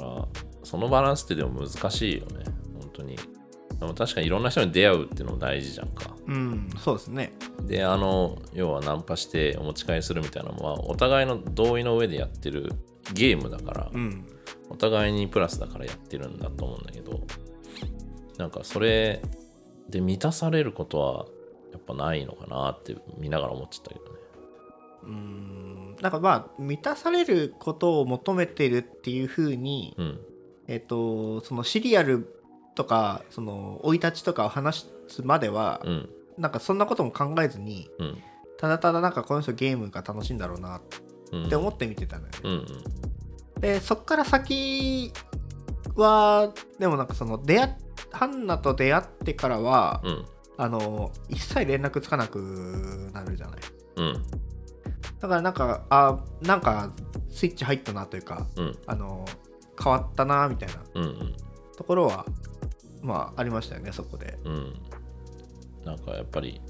[0.01, 0.29] ら
[0.64, 2.45] そのバランスってでも難しいよね。
[2.81, 3.16] 本当に。
[3.16, 6.16] でも確かにいろんな人に出会うっていうのも大事じゃんか。
[6.26, 7.33] うんそうですね。
[7.62, 12.72] であの要はナンパしてお持ち帰りするみたいなのはお互いの同意の上でやってる
[13.14, 14.26] ゲームだから、うん。
[14.70, 17.20] お互いにプラスだからやってるんだと思うんだけど
[18.37, 19.22] なんかそれ
[19.89, 21.26] で満たされることは
[21.72, 24.11] やっぱないのかなって見ながら思っちゃったけどね。
[25.05, 25.68] うん
[26.01, 30.21] なんかまあ満たされることを求めてるっていうふうに、うん。
[30.67, 32.35] えっとそのシリアル
[32.75, 36.09] とかその生い立ちとかを話すまでは、うん。
[36.37, 38.23] なんかそんなことも考えずにうん。
[38.59, 40.81] ただただなんかこの人ゲームが楽しいんだろうな
[41.33, 42.31] うんって思って見てたのよ。
[42.31, 42.41] ね、
[43.57, 43.61] うん。
[43.61, 45.13] でそっから先
[45.95, 47.71] はでもなんかその出会っ
[48.13, 50.25] ハンナと出会ってからは、うん。
[50.61, 53.61] あの一切連絡つかなくなるじゃない。
[53.97, 54.23] うん
[55.21, 56.93] だからなんかあなんか
[57.31, 58.79] スイッチ入ったなというかうん。
[58.87, 59.25] あの
[59.83, 61.37] 変わったなみたいなうんうん。
[61.77, 62.27] ところは
[63.03, 64.39] まあありましたよねそこで。
[64.45, 64.75] うん。
[65.85, 66.61] なんかやっぱり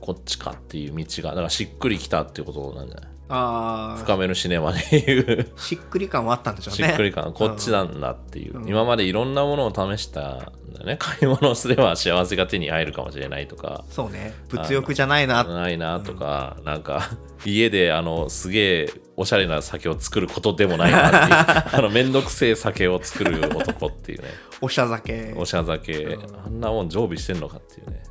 [0.00, 3.10] こっちかっていう道がだからしっくりきたっていうことなんじゃない？
[3.28, 5.52] あ深めるシネマでいう。
[5.56, 8.68] あしっくり感はあったんでしょうしねっくり感こっちなんだっていう、うん。
[8.68, 10.96] 今までいろんなものを試したんだよね。
[11.00, 13.84] 買い物をすれば幸せが手に入るかもしれないとか。
[13.90, 14.34] そうね。
[14.48, 15.44] 物欲じゃないな。
[15.44, 17.10] ないなとか、なんか
[17.44, 21.76] 家であのすげえおしゃれな酒を作ることでもないなっていう。
[21.78, 24.28] あのめんどくせえ酒を作る男っていうね。
[24.60, 25.34] おしゃ酒。
[25.36, 26.36] おしゃ酒、うん。
[26.44, 28.02] あんなもん常備してんのかっていうね。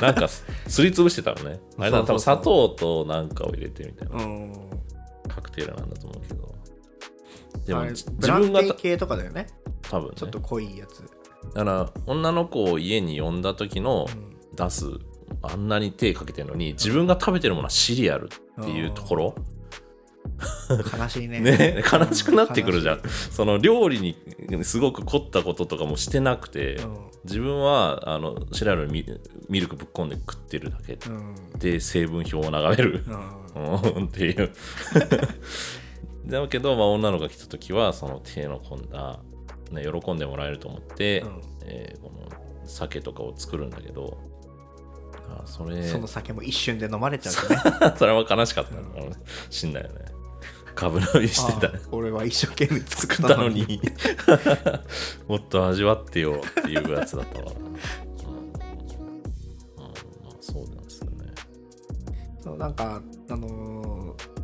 [0.00, 1.60] なんかすすりつぶしてたのね。
[1.78, 4.24] あれだ多分砂糖となんかを入れてみたいな。
[4.24, 4.52] うん。
[5.28, 6.56] カクテルなんだと思うけど。
[7.66, 9.46] でも自分が系とかだよね。
[9.82, 10.14] 多分ね。
[10.16, 11.02] ちょっと濃いやつ、
[11.54, 14.36] だから女の子を家に呼んだ時のうん。
[14.56, 14.86] 出す
[15.42, 18.30] あんなに手かけてるのに自分が食べてるものはシリアル
[18.60, 19.34] っていうところ。
[20.98, 21.40] 悲しいね。
[21.40, 23.00] ね悲しくなってくるじゃん。
[23.30, 24.16] その料理に
[24.64, 26.78] すごく凝ったこととかもしてなくて
[27.24, 29.06] 自分はあのシリアルにミ
[29.48, 31.16] ミルクぶっ込んで食ってるだけうん。
[31.16, 33.04] うんで成分表を眺める。
[33.06, 33.96] うん。
[33.96, 34.52] うんっていう。
[36.26, 39.20] だけど、まあ、女の子が来た時はその手の込んだ、
[39.70, 41.42] ね、喜んでもらえると思って、うん。
[41.64, 42.26] えーこの
[42.68, 44.18] 酒とかを作るんだけど
[45.28, 47.94] あそれその酒も一瞬で飲まれちゃうとね。
[47.96, 49.12] それは悲しかったのかも
[49.50, 50.04] しんないよね。
[50.74, 51.68] 株飲みしてた。
[51.68, 53.80] あ俺は一生懸命作ったたのに。
[55.26, 57.66] もっと味わってよっていうやつだったから、うん。
[57.66, 57.72] うん。
[57.72, 57.78] ま
[60.28, 61.32] あ、そうなんですよね。
[62.42, 63.00] そうなんか
[63.30, 64.36] あのー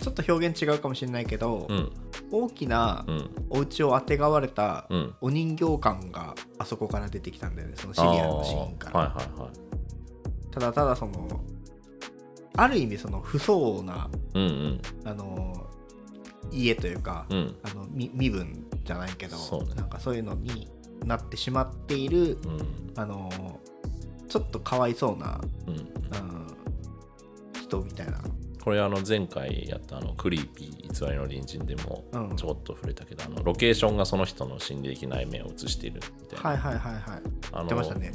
[0.00, 1.92] ちょっと表現違うかもしれないけど、うん
[2.30, 3.30] 大きなうん。
[3.50, 5.14] お家をあてがわれたうん。
[5.20, 9.50] お人形感があそこから出てきたんだよねそのシリアルのシーンから、はいはいはい。
[10.50, 11.40] ただただその
[12.56, 14.80] ある意味その不相応なうんうん。
[15.04, 15.66] あの
[16.50, 17.56] 家というか、うん。
[17.62, 19.74] あの身身分じゃないけどね。
[19.76, 20.68] なんかそういうのに
[21.04, 22.92] なってしまっているうん。
[22.96, 23.30] あの
[24.28, 25.74] ちょっとかわいそうな、うん。
[25.74, 25.86] うん、
[27.62, 28.18] 人みたいな、
[28.68, 37.02] これあの前回やったあのクリーピー偽りの隣人でもうん、ちょこっと触れたけど、あのロケーションがその人の心理的内面を映しているみたいな、はいはいはいはい。
[37.50, 38.12] あの言ってましたね。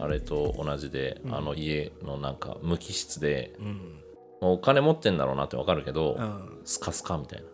[0.00, 1.34] あれと同じで、うん。
[1.34, 4.00] あの家のなんか無機質でうん、
[4.40, 7.44] お金持ってんだろうなってわかるけど、うん、スカスカみたい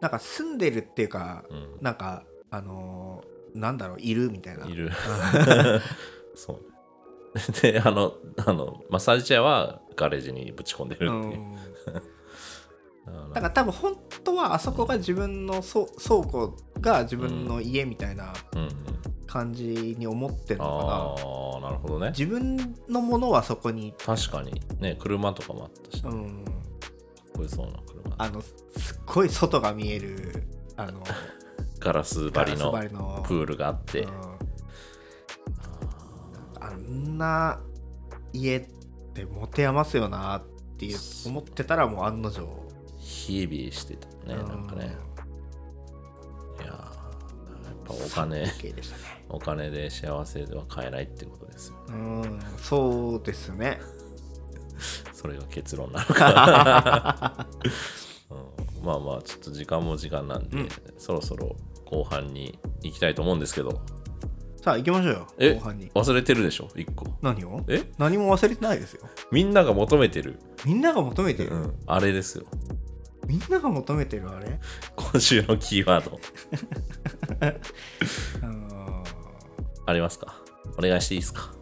[0.00, 0.06] な。
[0.06, 1.78] んか住んでるっていうかな、うん。
[1.80, 2.22] なんか
[2.52, 4.66] あのーなんだろういるみたいな。
[4.66, 4.92] いる。
[6.36, 6.56] そう。
[6.56, 6.72] ね
[7.62, 8.14] であの
[8.46, 11.54] あのマッサージチェアはガレージにぶち込んでるうっていう、
[13.34, 13.50] だから。
[13.50, 18.32] 多分本当はあそこが自分のそ倉庫が自分の家みたいな
[19.26, 22.00] 感じに思ってるのああなるほどね。
[22.00, 24.60] かな自分のものはそこに、確かに。
[24.78, 26.44] ね車とかもあったし、かっうん、
[27.34, 28.14] こよそうな車。
[28.18, 28.54] あのす
[28.94, 30.44] っごい外が見える
[30.76, 31.02] あの
[31.78, 33.22] ガラス張りのガラス張りの。
[33.26, 34.10] プールがあって、うん。
[36.60, 37.60] あんな
[38.32, 38.60] 家
[39.14, 40.42] って持て余すよなっ
[40.76, 42.64] ていう思ってたらもう案の定。
[43.28, 44.96] 冷え冷えしてたねなんかね。
[46.60, 46.82] いやーやっ
[47.84, 48.42] ぱお金。
[48.42, 48.52] ね。
[49.28, 53.80] お金で幸せでは買えないってことですようんそうですね。
[55.12, 57.46] それが結論なのか、
[58.30, 58.34] う
[58.82, 60.68] ん、まあまあちょっと時間も時間なんで、うん。
[60.98, 63.80] そろそろ後半に行きたいと思うんですけど
[64.64, 65.54] さあ行きましょうよえ？
[65.56, 65.90] 後半に。
[65.90, 67.06] 忘れてるでしょ？1個。
[67.20, 67.62] 何を？
[67.68, 67.82] え？
[67.98, 69.02] 何も忘れてないですよ。
[69.30, 72.46] みんなが求めてる、みんなが求めてる、うん、あれですよ。
[73.26, 74.58] みんなが求めてるあれ？
[74.96, 76.18] 今週のキーワード。
[78.42, 79.04] う ん
[79.84, 80.40] ありますか？
[80.78, 81.52] お願いしていいですか？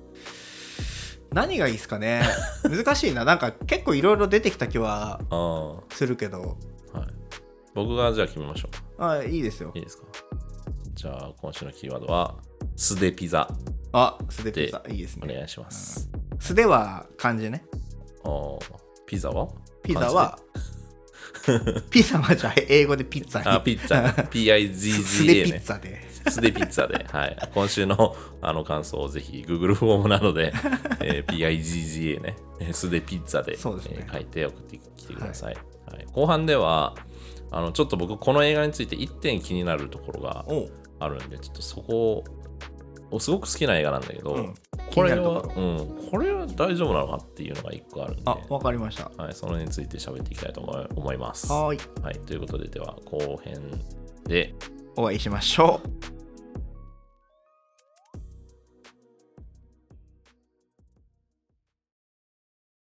[1.33, 2.23] 何がいいですかね？
[2.63, 3.25] 難しいな。
[3.25, 6.57] なんか結構いろいろ出てきた気は ああはするけど。
[6.95, 6.99] い。
[7.75, 9.73] 僕がじゃあ決めましょあいいですよ。
[9.75, 10.05] ういいですか？
[10.95, 12.37] じゃあ今週のキーワードは
[12.77, 13.49] 素でピザ。
[13.93, 14.83] あ素でピザ。
[14.89, 15.29] いいですね。
[15.31, 17.65] お願いします、素では漢字ね。
[18.25, 18.59] ああ
[19.07, 19.49] ピザは？
[19.83, 20.39] ピザは？
[21.91, 23.49] ピザはじゃあ英語でピッツァに。
[23.49, 24.15] あピッツァ。
[24.29, 24.49] PIZZA ピ
[25.43, 26.13] ッねツァで。
[26.31, 30.53] 素でピッツァで、はい、今週のあの感想をぜひ Google フォームなどで、
[31.03, 32.37] えー PIZZA ね。
[32.61, 33.97] えー素でピッツァでそうですね。
[34.01, 36.07] えー書いて送ってきてください、はい。
[36.13, 36.95] 後半では
[37.51, 40.47] あのちょっと僕この映画について1点気になるところが
[41.01, 42.25] あるんでちょっとそこを
[43.21, 44.55] すごく好きな映画なんだけど、うん。
[44.95, 48.23] これはうん、これは大丈夫なのかっていうのが1個あるんで。
[48.27, 49.11] あわかりました。
[49.17, 51.51] はい、その辺について喋っていきたいと思います。
[51.51, 52.03] はーい。
[52.03, 53.61] はい、ということで、では後編
[54.25, 54.55] で。
[54.97, 55.81] お会いしましょ
[56.19, 56.22] う